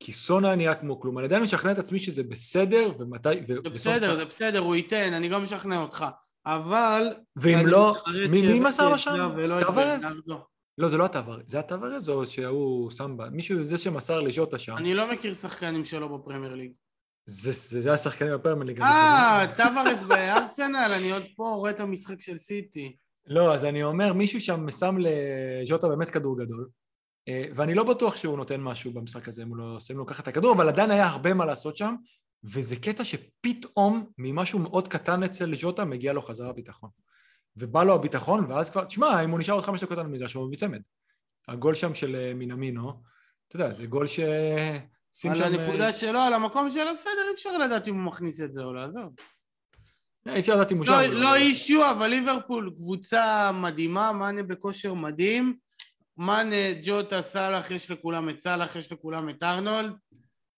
[0.00, 1.18] כי סון היה נראה כמו כלום.
[1.18, 3.28] אני עדיין משכנע את עצמי שזה בסדר, ומתי...
[3.46, 6.04] זה בסדר, זה בסדר, הוא ייתן, אני גם משכנע אותך.
[6.46, 7.08] אבל...
[7.36, 7.96] ואם לא,
[8.30, 9.28] מי מסר לו שם?
[9.60, 10.04] טבארס?
[10.78, 13.30] לא, זה לא הטבארס, זה הטבארס או שהוא סמבי?
[13.30, 14.76] מישהו, זה שמסר לז'וטה שם.
[14.76, 16.72] אני לא מכיר שחקנים שלו בפרמייר ליג.
[17.26, 18.82] זה, זה, זה השחקנים בפרמייר ליג.
[18.82, 22.96] אה, טבארס בארסנל, אני עוד פה רואה את המשחק של סיטי.
[23.26, 26.68] לא, אז אני אומר, מישהו שם שם לז'וטה באמת כדור גדול.
[27.28, 30.22] אה, ואני לא בטוח שהוא נותן משהו במשחק הזה אם הוא לא שמים לו ככה
[30.22, 31.94] את הכדור, אבל עדיין היה הרבה מה לעשות שם,
[32.44, 36.90] וזה קטע שפתאום ממשהו מאוד קטן אצל ז'וטה מגיע לו חזרה ביטחון.
[37.58, 40.46] ובא לו הביטחון, ואז כבר, תשמע, אם הוא נשאר עוד חמש דקות על המגרש, הוא
[40.46, 40.80] מביא צמד.
[41.48, 42.92] הגול שם של אה, מינמינו,
[43.48, 44.20] אתה יודע, זה גול ש...
[45.12, 45.44] שים על שם...
[45.44, 48.72] הנקודה שלו, על המקום שלו, בסדר, אי אפשר לדעת אם הוא מכניס את זה או
[48.72, 49.12] לא, עזוב.
[50.28, 51.12] אי אפשר לדעת אם הוא לא, שם.
[51.12, 55.56] לא אישיו, אבל ליברפול, קבוצה מדהימה, מאנה בכושר מדהים.
[56.16, 59.92] מאנה, ג'וטה, סאלח, יש לכולם את סאלח, יש לכולם את ארנולד.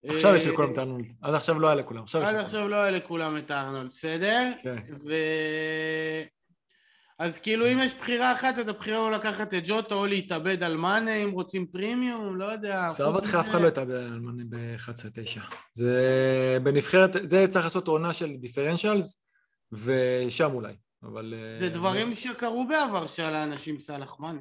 [0.09, 2.05] עכשיו יש לכולם את ארנולד, עד עכשיו לא היה לכולם.
[2.25, 4.51] עד עכשיו לא היה לכולם את ארנולד, בסדר?
[4.63, 4.77] כן.
[7.21, 10.77] אז כאילו אם יש בחירה אחת, אז הבחירה הוא לקחת את ג'וטה או להתאבד על
[10.77, 12.89] מאנה, אם רוצים פרימיום, לא יודע.
[12.89, 15.41] עזוב אותך, אף אחד לא יתאבד על מאנה ב-11-9.
[15.75, 19.23] זה בנבחרת, זה צריך לעשות עונה של דיפרנציאלס,
[19.73, 21.35] ושם אולי, אבל...
[21.59, 24.41] זה אה, דברים שקרו בעבר שעל האנשים סאלח מאנה.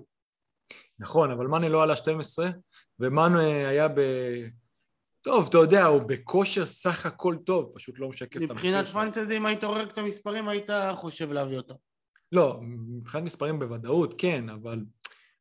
[0.99, 2.49] נכון, אבל מאנה לא עלה 12,
[2.99, 4.01] ומאנה היה ב...
[5.21, 9.37] טוב, אתה יודע, הוא בכושר סך הכל טוב, פשוט לא משקף את המחיר מבחינת פנטזי,
[9.37, 11.88] אם היית עורק את המספרים, היית חושב להביא אותו.
[12.31, 14.79] לא, מבחינת מספרים בוודאות, כן, אבל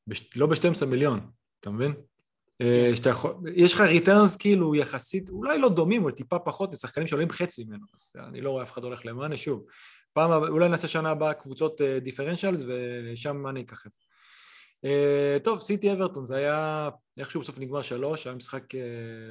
[0.06, 0.36] בש...
[0.36, 1.20] לא ב-12 מיליון,
[1.60, 1.94] אתה מבין?
[2.60, 7.06] אה, שאתה יכול, יש לך ריטרנס כאילו יחסית, אולי לא דומים, אבל טיפה פחות משחקנים
[7.06, 9.64] שעולים חצי ממנו, אז אני לא רואה אף אחד הולך למאנה, שוב.
[10.12, 12.66] פעם, אולי נעשה שנה הבאה קבוצות דיפרנציאלס, אה,
[13.12, 13.90] ושם מאנה יככב.
[14.86, 18.64] Uh, טוב, סיטי אברטון, זה היה איכשהו בסוף נגמר שלוש, היה משחק...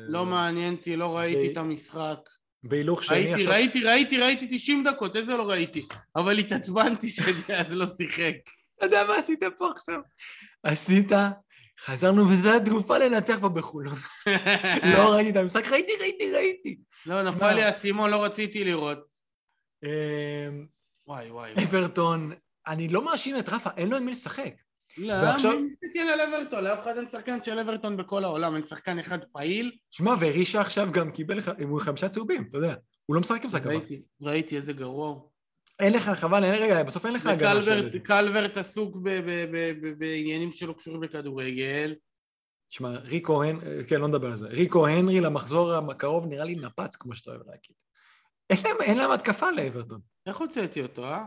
[0.07, 1.51] לא מעניין אותי, לא ראיתי ב...
[1.51, 2.19] את המשחק.
[2.63, 3.51] בהילוך שני ראיתי, עכשיו...
[3.51, 5.87] ראיתי, ראיתי, ראיתי 90 דקות, איזה לא ראיתי?
[6.15, 7.07] אבל התעצבנתי
[7.59, 8.33] אז לא שיחק.
[8.77, 9.99] אתה יודע מה עשית פה עכשיו?
[10.63, 11.11] עשית,
[11.79, 13.95] חזרנו וזו התגופה לנצח פה בחולון.
[14.95, 16.77] לא ראיתי את המשחק, ראיתי, ראיתי, ראיתי.
[17.05, 18.99] לא, נפל לי האסימון, לא רציתי לראות.
[19.83, 20.65] אמ,
[21.07, 21.53] וואי, וואי.
[21.63, 22.31] אברטון,
[22.67, 24.53] אני לא מאשים את רפה, אין לו עם מי לשחק.
[24.97, 25.51] לא, ועכשיו...
[25.51, 29.19] אני מסתכל על אברטון, לאף אחד אין שחקן של אברטון בכל העולם, אין שחקן אחד
[29.31, 29.71] פעיל.
[29.91, 31.39] שמע, ורישה עכשיו גם קיבל
[31.79, 32.75] חמישה צהובים, אתה יודע.
[33.05, 35.19] הוא לא משחק עם שחק ראיתי, ראיתי איזה גרוע.
[35.79, 37.99] אין לך, חבל, אין רגע, בסוף אין לך הגנה של.
[37.99, 38.97] קלברט עסוק
[39.97, 41.95] בעניינים שלא קשורים לכדורגל.
[42.69, 44.47] תשמע, ריקו הנרי, כן, לא נדבר על זה.
[44.47, 47.75] ריקו הנרי למחזור הקרוב נראה לי נפץ, כמו שאתה אוהב להגיד.
[48.81, 50.01] אין להם התקפה לאברטון.
[50.27, 51.25] איך הוצאתי אותו, אה?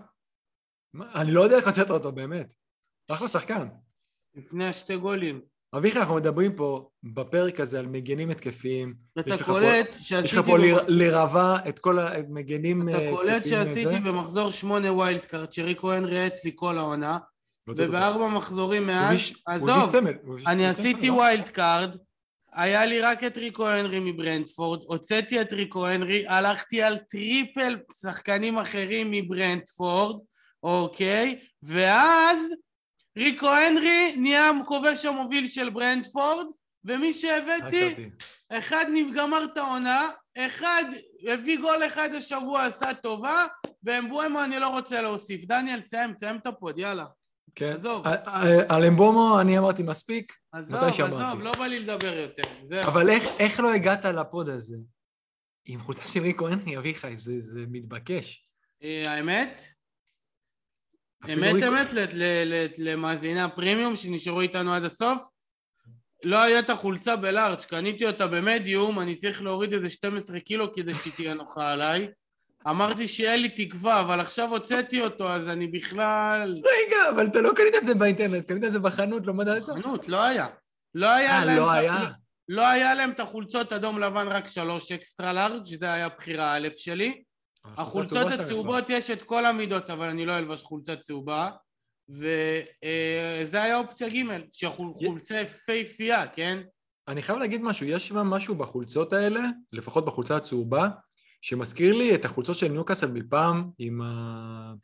[1.14, 2.54] אני לא יודע איך הוצאת אותו, באמת.
[3.12, 3.68] אחלה שחקן.
[4.34, 5.40] לפני השתי גולים.
[5.76, 8.94] אביחי, אנחנו מדברים פה בפרק הזה על מגנים התקפיים.
[9.18, 10.24] אתה קולט שעשיתי...
[10.24, 10.56] יש לך פה
[10.88, 13.08] לרבה את כל המגנים התקפיים.
[13.08, 17.18] אתה קולט שעשיתי במחזור שמונה wild card, שריקו הנרי אצלי כל העונה,
[17.68, 19.94] ובארבע מחזורים מאז, עזוב,
[20.46, 21.96] אני עשיתי wild card,
[22.52, 28.58] היה לי רק את ריקו הנרי מברנדפורד, הוצאתי את ריקו הנרי, הלכתי על triple שחקנים
[28.58, 30.20] אחרים מברנדפורד,
[30.62, 31.40] אוקיי?
[31.62, 32.42] ואז
[33.18, 36.46] ריקו הנרי נהיה כובש המוביל של ברנדפורד,
[36.84, 37.94] ומי שהבאתי,
[38.52, 38.84] אחד
[39.16, 40.08] גמר את העונה,
[40.38, 40.84] אחד
[41.28, 43.46] הביא גול אחד השבוע, עשה טובה,
[43.84, 45.44] ואמבאומו אני לא רוצה להוסיף.
[45.44, 47.04] דניאל, תסיים, תסיים את ה pod, יאללה.
[47.54, 47.68] כן.
[47.68, 48.06] עזוב.
[48.68, 52.42] על אמבומו אני אמרתי מספיק, עזוב, עזוב, לא בא לי לדבר יותר.
[52.88, 54.76] אבל איך, איך לא הגעת לפוד הזה?
[55.66, 58.44] עם חולצה של ריקו הנרי, אביחי, זה, זה מתבקש.
[58.82, 59.64] אה, האמת?
[61.24, 61.88] אמת אמת
[62.78, 65.30] למאזיני הפרימיום שנשארו איתנו עד הסוף
[66.24, 71.12] לא הייתה חולצה בלארג', קניתי אותה במדיום, אני צריך להוריד איזה 12 קילו כדי שהיא
[71.12, 72.08] תהיה נוחה עליי
[72.68, 76.62] אמרתי שאין לי תקווה, אבל עכשיו הוצאתי אותו, אז אני בכלל...
[76.64, 79.62] רגע, אבל אתה לא קנית את זה באינטרנט, קנית את זה בחנות, לא מדעת?
[79.62, 80.46] בחנות, לא היה.
[80.94, 81.56] לא היה אה, להם...
[81.56, 81.96] לא היה?
[82.48, 86.68] לא היה להם את החולצות אדום לבן רק שלוש אקסטרה לארג', זה היה בחירה א'
[86.76, 87.22] שלי.
[87.64, 91.50] החולצות הצהובות יש את כל המידות, אבל אני לא אלבש חולצה צהובה.
[92.08, 96.62] וזה אה, היה אופציה ג', שחולצה יפהפייה, כן?
[97.08, 99.40] אני חייב להגיד משהו, יש שם משהו בחולצות האלה,
[99.72, 100.88] לפחות בחולצה הצהובה,
[101.40, 104.74] שמזכיר לי את החולצות של ניוקאסל מפעם עם, ה...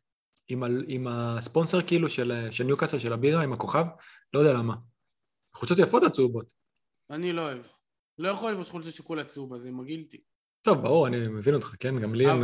[0.48, 0.66] עם, ה...
[0.88, 3.84] עם הספונסר כאילו של, של ניוקאסל של הבירה, עם הכוכב,
[4.34, 4.74] לא יודע למה.
[5.56, 6.52] חולצות יפות הצהובות.
[7.10, 7.66] אני לא אוהב.
[8.18, 10.22] לא יכול לבוש חולצה שכולה צהובה, זה מגעיל אותי.
[10.66, 11.98] טוב, ברור, אני מבין אותך, כן?
[11.98, 12.42] גם לי הם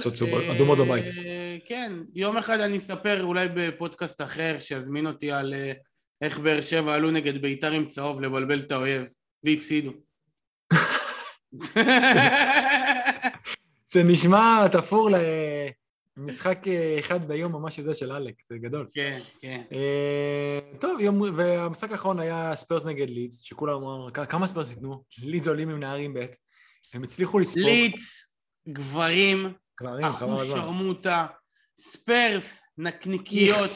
[0.00, 0.12] קצת
[0.50, 1.04] אדומות בבית.
[1.64, 5.72] כן, יום אחד אני אספר אולי בפודקאסט אחר שיזמין אותי על אה,
[6.22, 9.08] איך באר שבע עלו נגד בית"ר עם צהוב לבלבל את האויב,
[9.44, 9.90] והפסידו.
[13.92, 15.10] זה נשמע תפור
[16.16, 18.86] למשחק אה, אחד ביום ממש הזה של אלק, זה גדול.
[18.94, 19.62] כן, כן.
[19.72, 25.02] אה, טוב, יום, והמשחק האחרון היה ספרס נגד לידס, שכולם אמרו, כמה ספרס ייתנו?
[25.22, 26.26] לידס עולים עם נערים ב',
[26.94, 27.62] הם הצליחו לספוג...
[27.62, 28.26] לידס,
[28.68, 29.52] גברים,
[30.02, 31.26] אחוז שרמוטה,
[31.80, 33.70] ספרס, נקניקיות,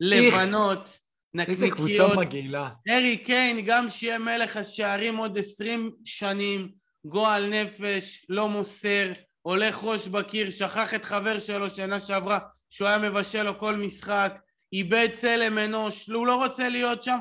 [0.00, 0.98] לבנות.
[1.38, 2.70] איזה קבוצה מגעילה.
[2.90, 6.72] ארי קיין, גם שיהיה מלך השערים עוד עשרים שנים,
[7.06, 9.12] גועל נפש, לא מוסר,
[9.42, 12.38] הולך ראש בקיר, שכח את חבר שלו שנה שעברה
[12.70, 14.34] שהוא היה מבשל לו כל משחק,
[14.72, 17.18] איבד צלם אנוש, הוא לא רוצה להיות שם.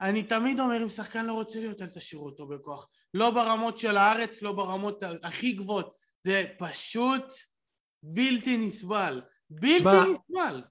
[0.00, 2.88] אני תמיד אומר, אם שחקן לא רוצה להיות, אל תשאירו אותו בכוח.
[3.14, 5.94] לא ברמות של הארץ, לא ברמות הכי גבוהות.
[6.24, 7.34] זה פשוט
[8.02, 9.20] בלתי נסבל.
[9.50, 10.62] בלתי שמה, נסבל.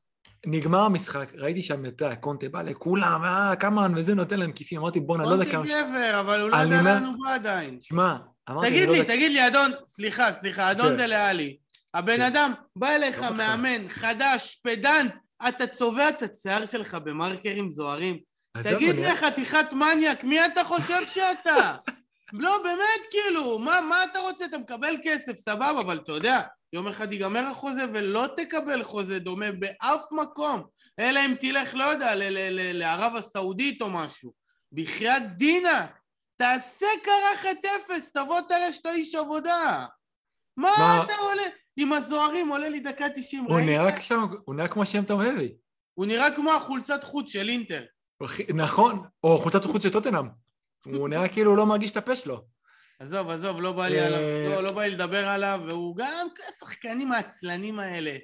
[0.46, 5.00] נגמר המשחק, ראיתי שם את קונטה בא לכולם, אה, כמה וזה נותן להם כיפים, אמרתי
[5.00, 5.66] בואנה, לא יודע כמה...
[5.66, 7.80] קונטה גבר, אבל הוא לא יודע לאן הוא בא עדיין.
[7.82, 8.18] שמע,
[8.50, 8.70] אמרתי...
[8.70, 10.98] תגיד לא לי, תגיד לי, אדון, סליחה, סליחה, אדון כן.
[10.98, 11.58] דלאלי,
[11.94, 12.22] הבן כן.
[12.22, 15.14] אדם בא אליך, לא מאמן, חדש, פדנט,
[15.48, 18.20] אתה צובע את השיער שלך במרקרים זוהרים.
[18.64, 21.76] תגיד לי, חתיכת מניאק, מי אתה חושב שאתה?
[22.34, 24.45] לא, באמת, כאילו, מה, מה אתה רוצה?
[24.45, 26.41] אתה מקבל כסף, סבבה, אבל אתה יודע,
[26.73, 30.63] יום אחד ייגמר החוזה ולא תקבל חוזה דומה באף מקום,
[30.99, 32.11] אלא אם תלך, לא יודע,
[32.73, 34.34] לערב הסעודית או משהו.
[34.71, 35.88] בחייאת דינה,
[36.38, 39.86] תעשה קרחת אפס, תבוא תראה שאתה איש עבודה.
[40.57, 41.43] מה, מה אתה עולה?
[41.77, 43.43] עם הזוהרים עולה לי דקה תשעים.
[43.43, 45.53] הוא נראה שם, הוא נראה כמו שם טוב הבי.
[45.93, 47.84] הוא נראה כמו החולצת חוץ של אינטר.
[48.55, 50.25] נכון, או חולצת חוץ של טוטנאם.
[50.86, 52.41] הוא נראה כאילו הוא לא מרגיש את הפה שלו.
[52.99, 56.27] עזוב, עזוב, לא בא לי עליו, אה, לא, לא בא לי לדבר עליו, והוא גם
[56.49, 58.17] השחקנים העצלנים האלה.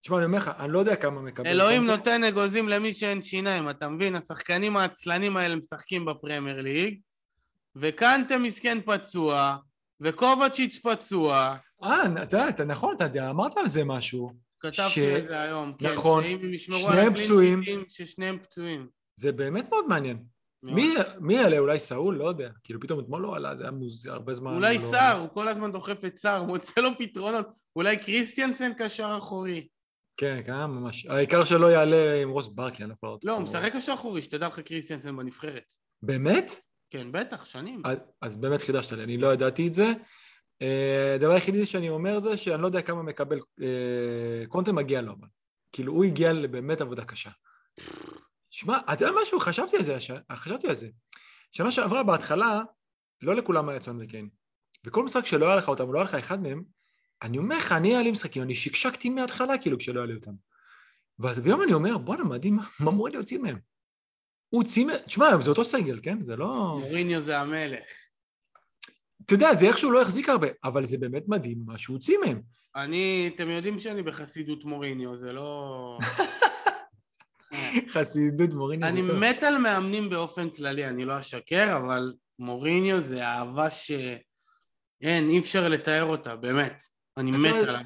[0.00, 1.46] תשמע, אני אומר לך, אני לא יודע כמה מקבל.
[1.46, 4.16] אלוהים נותן אגוזים למי שאין שיניים, אתה מבין?
[4.16, 7.00] השחקנים העצלנים האלה משחקים בפרמייר ליג,
[7.76, 9.56] וקנטה מסכן פצוע,
[10.00, 11.56] וקובצ'יץ' פצוע.
[11.84, 14.32] אה, אתה יודע, נכון, אתה אמרת על זה משהו.
[14.60, 16.24] כתבתי את זה היום, כן, נכון,
[16.56, 17.62] שניהם פצועים.
[17.88, 18.88] ששניהם פצועים.
[19.16, 20.35] זה באמת מאוד מעניין.
[20.62, 21.58] מי, מי יעלה?
[21.58, 22.16] אולי סאול?
[22.16, 22.50] לא יודע.
[22.64, 24.06] כאילו פתאום אתמול לא עלה, זה היה מוז...
[24.06, 24.54] הרבה זמן.
[24.54, 24.80] אולי לא...
[24.80, 27.46] סער, הוא כל הזמן דוחף את סער, מוצא לו פתרונות.
[27.76, 29.68] אולי קריסטיאנסן קשר אחורי.
[30.16, 31.06] כן, כן, ממש.
[31.06, 34.46] העיקר שלא יעלה עם רוס ברקי, אני לא יכול לא, הוא משחק קשר אחורי, שתדע
[34.46, 35.72] לך קריסטיאנסן בנבחרת.
[36.02, 36.50] באמת?
[36.90, 37.82] כן, בטח, שנים.
[37.84, 39.92] אז, אז באמת חידשת לי, אני לא ידעתי את זה.
[40.62, 45.12] אה, הדבר היחידי שאני אומר זה שאני לא יודע כמה מקבל, אה, קונטה מגיע לו,
[45.12, 45.28] אבל.
[45.72, 47.30] כאילו, הוא הגיע לבאמת עבודה קשה.
[48.56, 49.40] שמע, אתה יודע משהו?
[49.40, 49.96] חשבתי על זה,
[50.32, 50.88] חשבתי על זה.
[51.52, 52.60] שנה שעברה בהתחלה,
[53.22, 54.28] לא לכולם היה צאן וקיין.
[54.86, 56.62] וכל משחק שלא היה לך אותם, לא היה לך אחד מהם,
[57.22, 60.32] אני אומר לך, אני היה לי משחקים, אני שקשקתי מההתחלה כאילו כשלא היה לי אותם.
[61.18, 63.58] ואז ביום אני אומר, בואנה, מדהים, מה אמור להוציא מהם?
[64.48, 66.22] הוא הוציא מהם, תשמע, זה אותו סגל, כן?
[66.22, 66.78] זה לא...
[66.80, 67.84] מוריניו זה המלך.
[69.24, 72.42] אתה יודע, זה איכשהו לא החזיק הרבה, אבל זה באמת מדהים מה שהוא הוציא מהם.
[72.76, 75.98] אני, אתם יודעים שאני בחסידות מוריניו, זה לא...
[77.94, 79.10] חסידות מוריניו זה טוב.
[79.10, 83.90] אני מת על מאמנים באופן כללי, אני לא אשקר, אבל מוריניו זה אהבה ש...
[85.02, 86.82] אין, אי אפשר לתאר אותה, באמת.
[87.16, 87.80] אני מת עליו.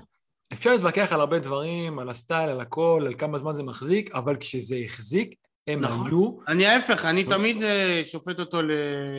[0.53, 4.37] אפשר להתווכח על הרבה דברים, על הסטייל, על הכל, על כמה זמן זה מחזיק, אבל
[4.37, 5.35] כשזה החזיק,
[5.67, 6.07] הם נכון.
[6.07, 6.39] היו...
[6.49, 8.59] אני ההפך, אני תמיד אה, שופט אותו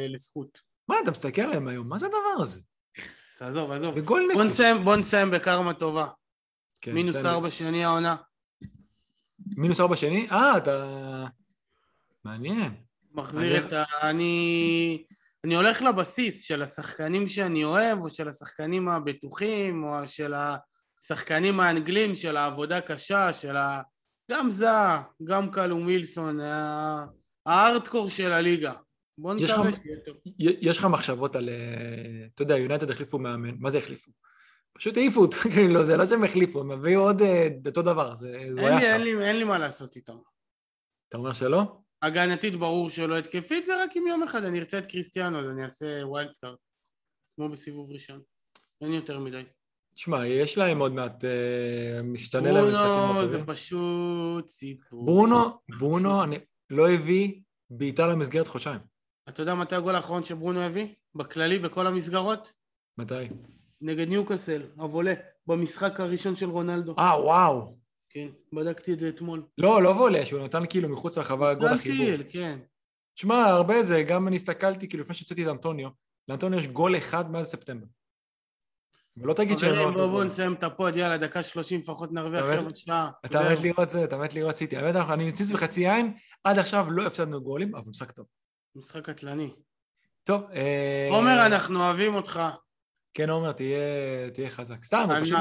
[0.09, 0.61] לזכות.
[0.87, 1.89] מה, אתה מסתכל עליהם היום?
[1.89, 2.59] מה זה הדבר הזה?
[3.39, 3.99] עזוב, עזוב.
[3.99, 6.07] בוא נסיים, בוא נסיים בקרמה טובה.
[6.81, 8.15] כן, מינוס ארבע שני העונה.
[9.57, 10.27] מינוס ארבע שני?
[10.31, 11.25] אה, אתה...
[12.25, 12.71] מעניין.
[13.13, 13.83] מחזיר את ה...
[14.09, 15.03] אני...
[15.43, 22.15] אני הולך לבסיס של השחקנים שאני אוהב, או של השחקנים הבטוחים, או של השחקנים האנגלים,
[22.15, 23.81] של העבודה קשה, של ה...
[24.31, 26.39] גם זהה, גם קלום ווילסון,
[27.45, 28.73] הארדקור של הליגה.
[29.17, 30.15] בוא נקווה שיהיה טוב.
[30.39, 31.49] יש לך מחשבות על...
[31.49, 34.11] אה, אתה יודע, יונייטד החליפו מאמן, מה זה החליפו?
[34.73, 38.37] פשוט העיפו אותו, כאילו, זה לא שהם החליפו, הם הביאו עוד אה, אותו דבר, זה
[38.57, 38.85] היה שם.
[38.85, 40.17] אין לי, אין לי מה לעשות איתם.
[41.09, 41.77] אתה אומר שלא?
[42.01, 45.63] הגנתית ברור שלא התקפית, זה רק אם יום אחד אני ארצה את קריסטיאנו, אז אני
[45.63, 46.55] אעשה wild card,
[47.35, 48.19] כמו בסיבוב ראשון.
[48.81, 49.43] אין יותר מדי.
[49.95, 55.05] תשמע, יש להם עוד מעט, אה, משתנה להם משחקים ברונו זה פשוט סיפור.
[55.05, 56.35] ברונו, ברונו, אני
[56.69, 58.79] לא הביא בעיטה למסגרת חודשיים.
[59.29, 60.87] אתה יודע מתי הגול האחרון שברונו הביא?
[61.15, 62.53] בכללי, בכל המסגרות?
[62.97, 63.15] מתי?
[63.81, 65.13] נגד ניוקאסל, אבולה,
[65.47, 66.95] במשחק הראשון של רונלדו.
[66.99, 67.75] אה, וואו.
[68.09, 69.43] כן, בדקתי את זה אתמול.
[69.57, 72.17] לא, לא וולה, שהוא נתן כאילו מחוץ לרחבה גול החיבור.
[72.17, 72.59] נתן כן.
[73.15, 75.89] שמע, הרבה זה, גם אני הסתכלתי, כאילו, לפני שהוצאתי את אנטוניו,
[76.27, 77.85] לאנטוניו יש גול אחד מאז ספטמבר.
[79.17, 80.07] ולא תגיד שהם לא...
[80.07, 83.09] בואו נסיים את ה pod, יאללה, דקה שלושים לפחות נרוויח עכשיו עוד שעה.
[83.25, 84.77] אתה מת לראות זה, אתה מת לראות סיטי.
[84.77, 86.13] האמת, אני מציץ בחצי עין,
[86.43, 88.25] עד עכשיו לא הפסדנו גולים, אבל משחק טוב.
[88.75, 89.53] משחק קטלני.
[90.23, 90.43] טוב.
[90.53, 92.41] אה, עומר, אנחנו אוהבים אותך.
[93.13, 93.79] כן, עומר, תהיה,
[94.33, 94.83] תהיה חזק.
[94.83, 95.37] סתם, פשוט...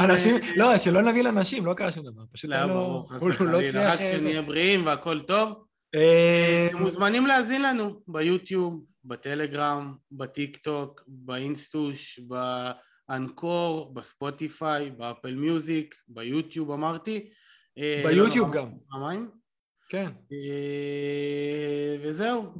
[0.00, 2.22] אנשים, אה, לא, שלא נביא לאנשים, לא קרה שום דבר.
[2.32, 5.64] פשוט לא, ברור, חס וחלילה, רק שנהיה בריאים והכל טוב.
[5.94, 12.20] אה, אתם מוזמנים להאזין לנו ביוטיוב, בטלגרם, בטיק טוק, באינסטוש,
[13.08, 17.30] באנקור, בספוטיפיי, באפל מיוזיק, ביוטיוב אמרתי.
[17.76, 18.68] ביוטיוב גם.
[18.90, 19.41] פעמיים?
[19.92, 20.10] כן.
[20.32, 22.52] אה, וזהו.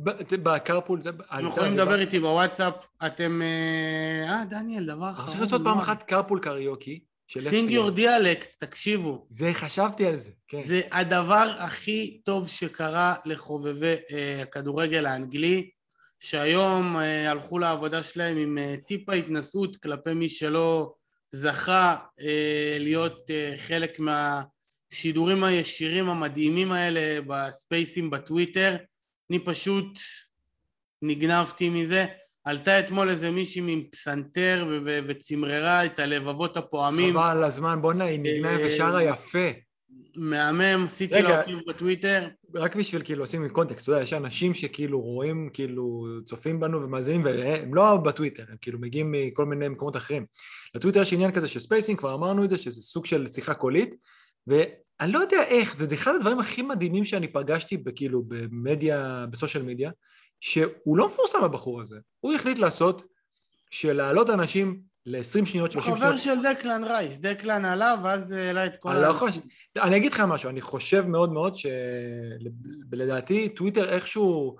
[0.43, 1.01] ב carpool...
[1.01, 2.74] אתם יכולים לדבר איתי בוואטסאפ,
[3.07, 3.43] אתם...
[3.43, 5.28] אה, אה דניאל, דבר אחרון.
[5.28, 7.01] צריך לעשות פעם אחת carpool karaoke.
[7.39, 9.26] Sing Your Dialect, תקשיבו.
[9.28, 10.62] זה, חשבתי על זה, כן.
[10.62, 15.70] זה הדבר הכי טוב שקרה לחובבי אה, הכדורגל האנגלי,
[16.20, 16.97] שהיום
[17.28, 20.95] הלכו לעבודה שלהם עם טיפה התנסות כלפי מי שלא
[21.30, 21.97] זכה
[22.78, 24.01] להיות חלק
[24.93, 28.76] מהשידורים הישירים המדהימים האלה בספייסים בטוויטר.
[29.30, 29.99] אני פשוט
[31.03, 32.07] נגנבתי מזה.
[32.45, 37.14] עלתה אתמול איזה מישהי עם פסנתר וצמררה את הלבבות הפועמים.
[37.14, 39.49] חבל על הזמן, בוא'נה, היא נגנה אה, ושרה יפה.
[40.16, 42.28] מהמם, עשיתי לה עוקב בטוויטר.
[42.55, 47.24] רק בשביל כאילו לשים context, אתה יודע, יש אנשים שכאילו רואים, כאילו צופים בנו ומאזינים,
[47.24, 50.26] והם לא בטוויטר, הם כאילו מגיעים מכל מיני מקומות אחרים.
[50.74, 53.95] לטוויטר יש עניין כזה של spacing, כבר אמרנו את זה, שזה סוג של שיחה קולית,
[54.47, 59.62] ואני לא יודע איך, זה אחד הדברים הכי מדהימים שאני פגשתי כאילו במדיה, ב social
[59.62, 59.91] media,
[60.40, 63.05] שהוא לא מפורסם הבחור הזה, הוא החליט לעשות
[63.70, 65.99] של להעלות אנשים ל-20 שניות, 30 שניות.
[65.99, 69.09] חבר של דקלן רייס, דקלן עלה ואז העלה את כל ה...
[69.09, 69.40] לא חושב,
[69.76, 74.57] אני אגיד לך משהו, אני חושב מאוד מאוד שלדעתי טוויטר איכשהו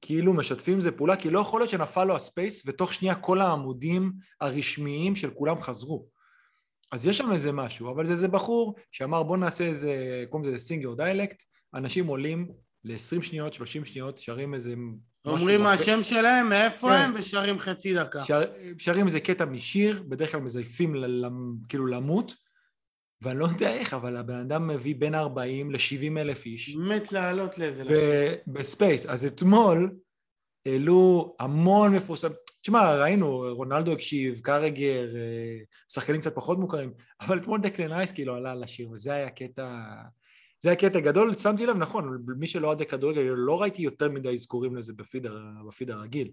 [0.00, 4.12] כאילו משתפים זה פעולה, כי לא יכול להיות שנפל לו הספייס ותוך שנייה כל העמודים
[4.40, 6.06] הרשמיים של כולם חזרו.
[6.92, 10.58] אז יש שם איזה משהו, אבל זה איזה בחור שאמר בוא נעשה איזה, קוראים לזה
[10.58, 11.42] סינגר דיאלקט,
[11.74, 12.48] אנשים עולים
[12.84, 14.74] ל-20 שניות, 30 שניות, שרים איזה
[15.26, 16.94] אומרים מה השם שלהם, מאיפה כן.
[16.94, 18.24] הם, ושרים חצי דקה.
[18.24, 18.42] שר,
[18.78, 21.24] שרים איזה קטע משיר, בדרך כלל מזייפים ל,
[21.68, 22.34] כאילו למות,
[23.22, 26.76] ואני לא יודע איך, אבל הבן אדם מביא בין 40 ל-70 אלף איש.
[26.76, 28.34] מת לעלות לאיזה לשיר.
[28.46, 29.06] ב Space.
[29.06, 29.90] אז אתמול
[30.66, 32.30] העלו המון מפורסם...
[32.66, 35.58] תשמע, ראינו, רונלדו הקשיב, קראגר, אה,
[35.88, 39.84] שחקנים קצת פחות מוכרים, אבל אתמול דקלן רייס כאילו עלה לשיר, וזה היה קטע...
[40.60, 44.32] זה היה קטע גדול, שמתי לב, נכון, מי שלא אוהדי כדורגל, לא ראיתי יותר מדי
[44.34, 45.26] אזכורים לזה בפיד,
[45.68, 46.30] בפיד הרגיל.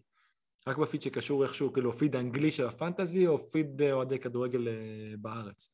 [0.68, 4.74] רק בפיד שקשור איכשהו, כאילו, פיד האנגלי של הפנטזי, או פיד אה, אוהדי כדורגל אה,
[5.18, 5.70] בארץ.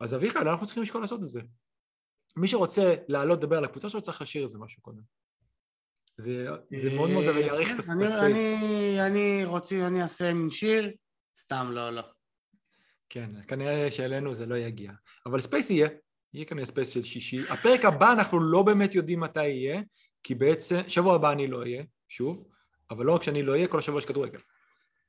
[0.00, 1.40] אז אביחי, אנחנו צריכים לשקול לעשות את זה.
[2.36, 5.21] מי שרוצה לעלות לדבר על הקבוצה שלו, צריך לשיר איזה משהו קודם.
[6.22, 8.14] זה, זה מאוד מאוד אה, יאריך את ה Space.
[8.14, 10.90] אני, אני רוצה, אני אעשה מין שיר,
[11.40, 12.02] סתם לא, לא.
[13.08, 14.92] כן, כנראה שאלינו זה לא יגיע.
[15.26, 15.88] אבל Space יהיה,
[16.34, 17.42] יהיה כנראה Space של שישי.
[17.48, 19.82] הפרק הבא אנחנו לא באמת יודעים מתי יהיה,
[20.22, 22.44] כי בעצם, שבוע הבא אני לא אהיה, שוב,
[22.90, 24.38] אבל לא רק שאני לא אהיה, כל השבוע יש כדורגל.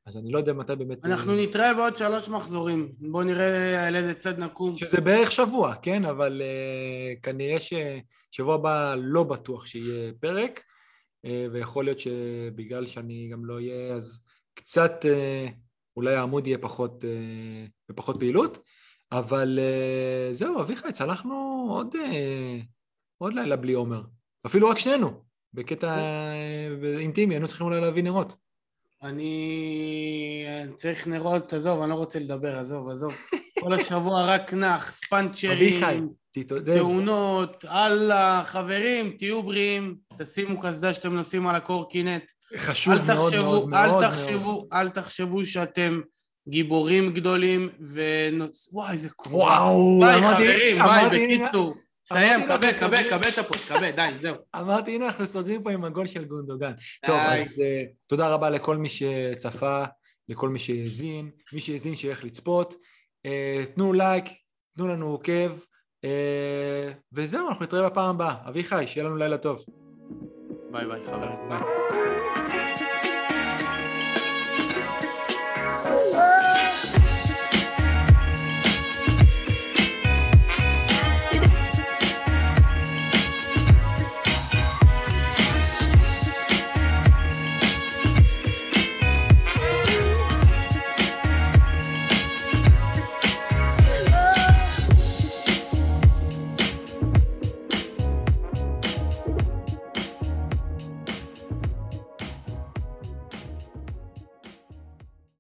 [0.06, 1.06] אז אני לא יודע מתי באמת...
[1.06, 2.92] אנחנו נתראה בעוד שלוש מחזורים.
[3.00, 4.78] בואו נראה על איזה צד נקום.
[4.78, 6.06] שזה בערך שבוע, כן?
[6.06, 10.64] אבל uh, כנראה ששבוע הבא לא בטוח שיהיה פרק,
[11.26, 14.20] ויכול להיות שבגלל שאני גם לא אהיה, אז
[14.54, 15.52] קצת uh,
[15.98, 18.60] אולי העמוד יהיה פחות, uh, בפחות פעילות.
[19.12, 19.60] אבל
[20.32, 21.96] זהו, אביחי, צלחנו עוד,
[23.18, 24.02] עוד לילה בלי עומר.
[24.46, 28.36] אפילו רק שנינו, בקטע uh, אינטימי, היינו צריכים אולי להביא נרות.
[29.02, 30.46] אני
[30.76, 33.14] צריך נרות, עזוב, אני לא רוצה לדבר, עזוב, עזוב.
[33.64, 36.10] כל השבוע רק נח, ספנצ'רים,
[36.66, 42.24] תאונות, אללה, חברים, תהיו בריאים, תשימו קסדה שאתם נוסעים על הקורקינט.
[42.58, 43.74] חשוב מאוד מאוד מאוד.
[43.74, 46.02] אל תחשבו, אל תחשבו שאתם
[46.50, 48.02] גיבורים גדולים, ו...
[48.72, 49.42] וואי, איזה קרוב.
[49.42, 51.76] וואו, ביי, חברים, ביי, בקיצור.
[52.08, 54.36] סיים, קבל, קבל, קבל את הפוד, קבל, די, זהו.
[54.60, 56.72] אמרתי, הנה, אנחנו סוגרים פה עם הגול של גונדוגן.
[57.06, 59.84] טוב, אז uh, תודה רבה לכל מי שצפה,
[60.30, 62.76] לכל מי שהאזין, מי שהאזין שילך לצפות.
[63.28, 64.26] Uh, תנו לייק,
[64.78, 65.52] תנו לנו עוקב,
[66.06, 66.08] uh,
[67.14, 68.36] וזהו, אנחנו נתראה בפעם הבאה.
[68.50, 69.64] אביחי, שיהיה לנו לילה טוב.
[70.72, 71.50] ביי ביי, חברים.
[71.50, 72.03] ביי.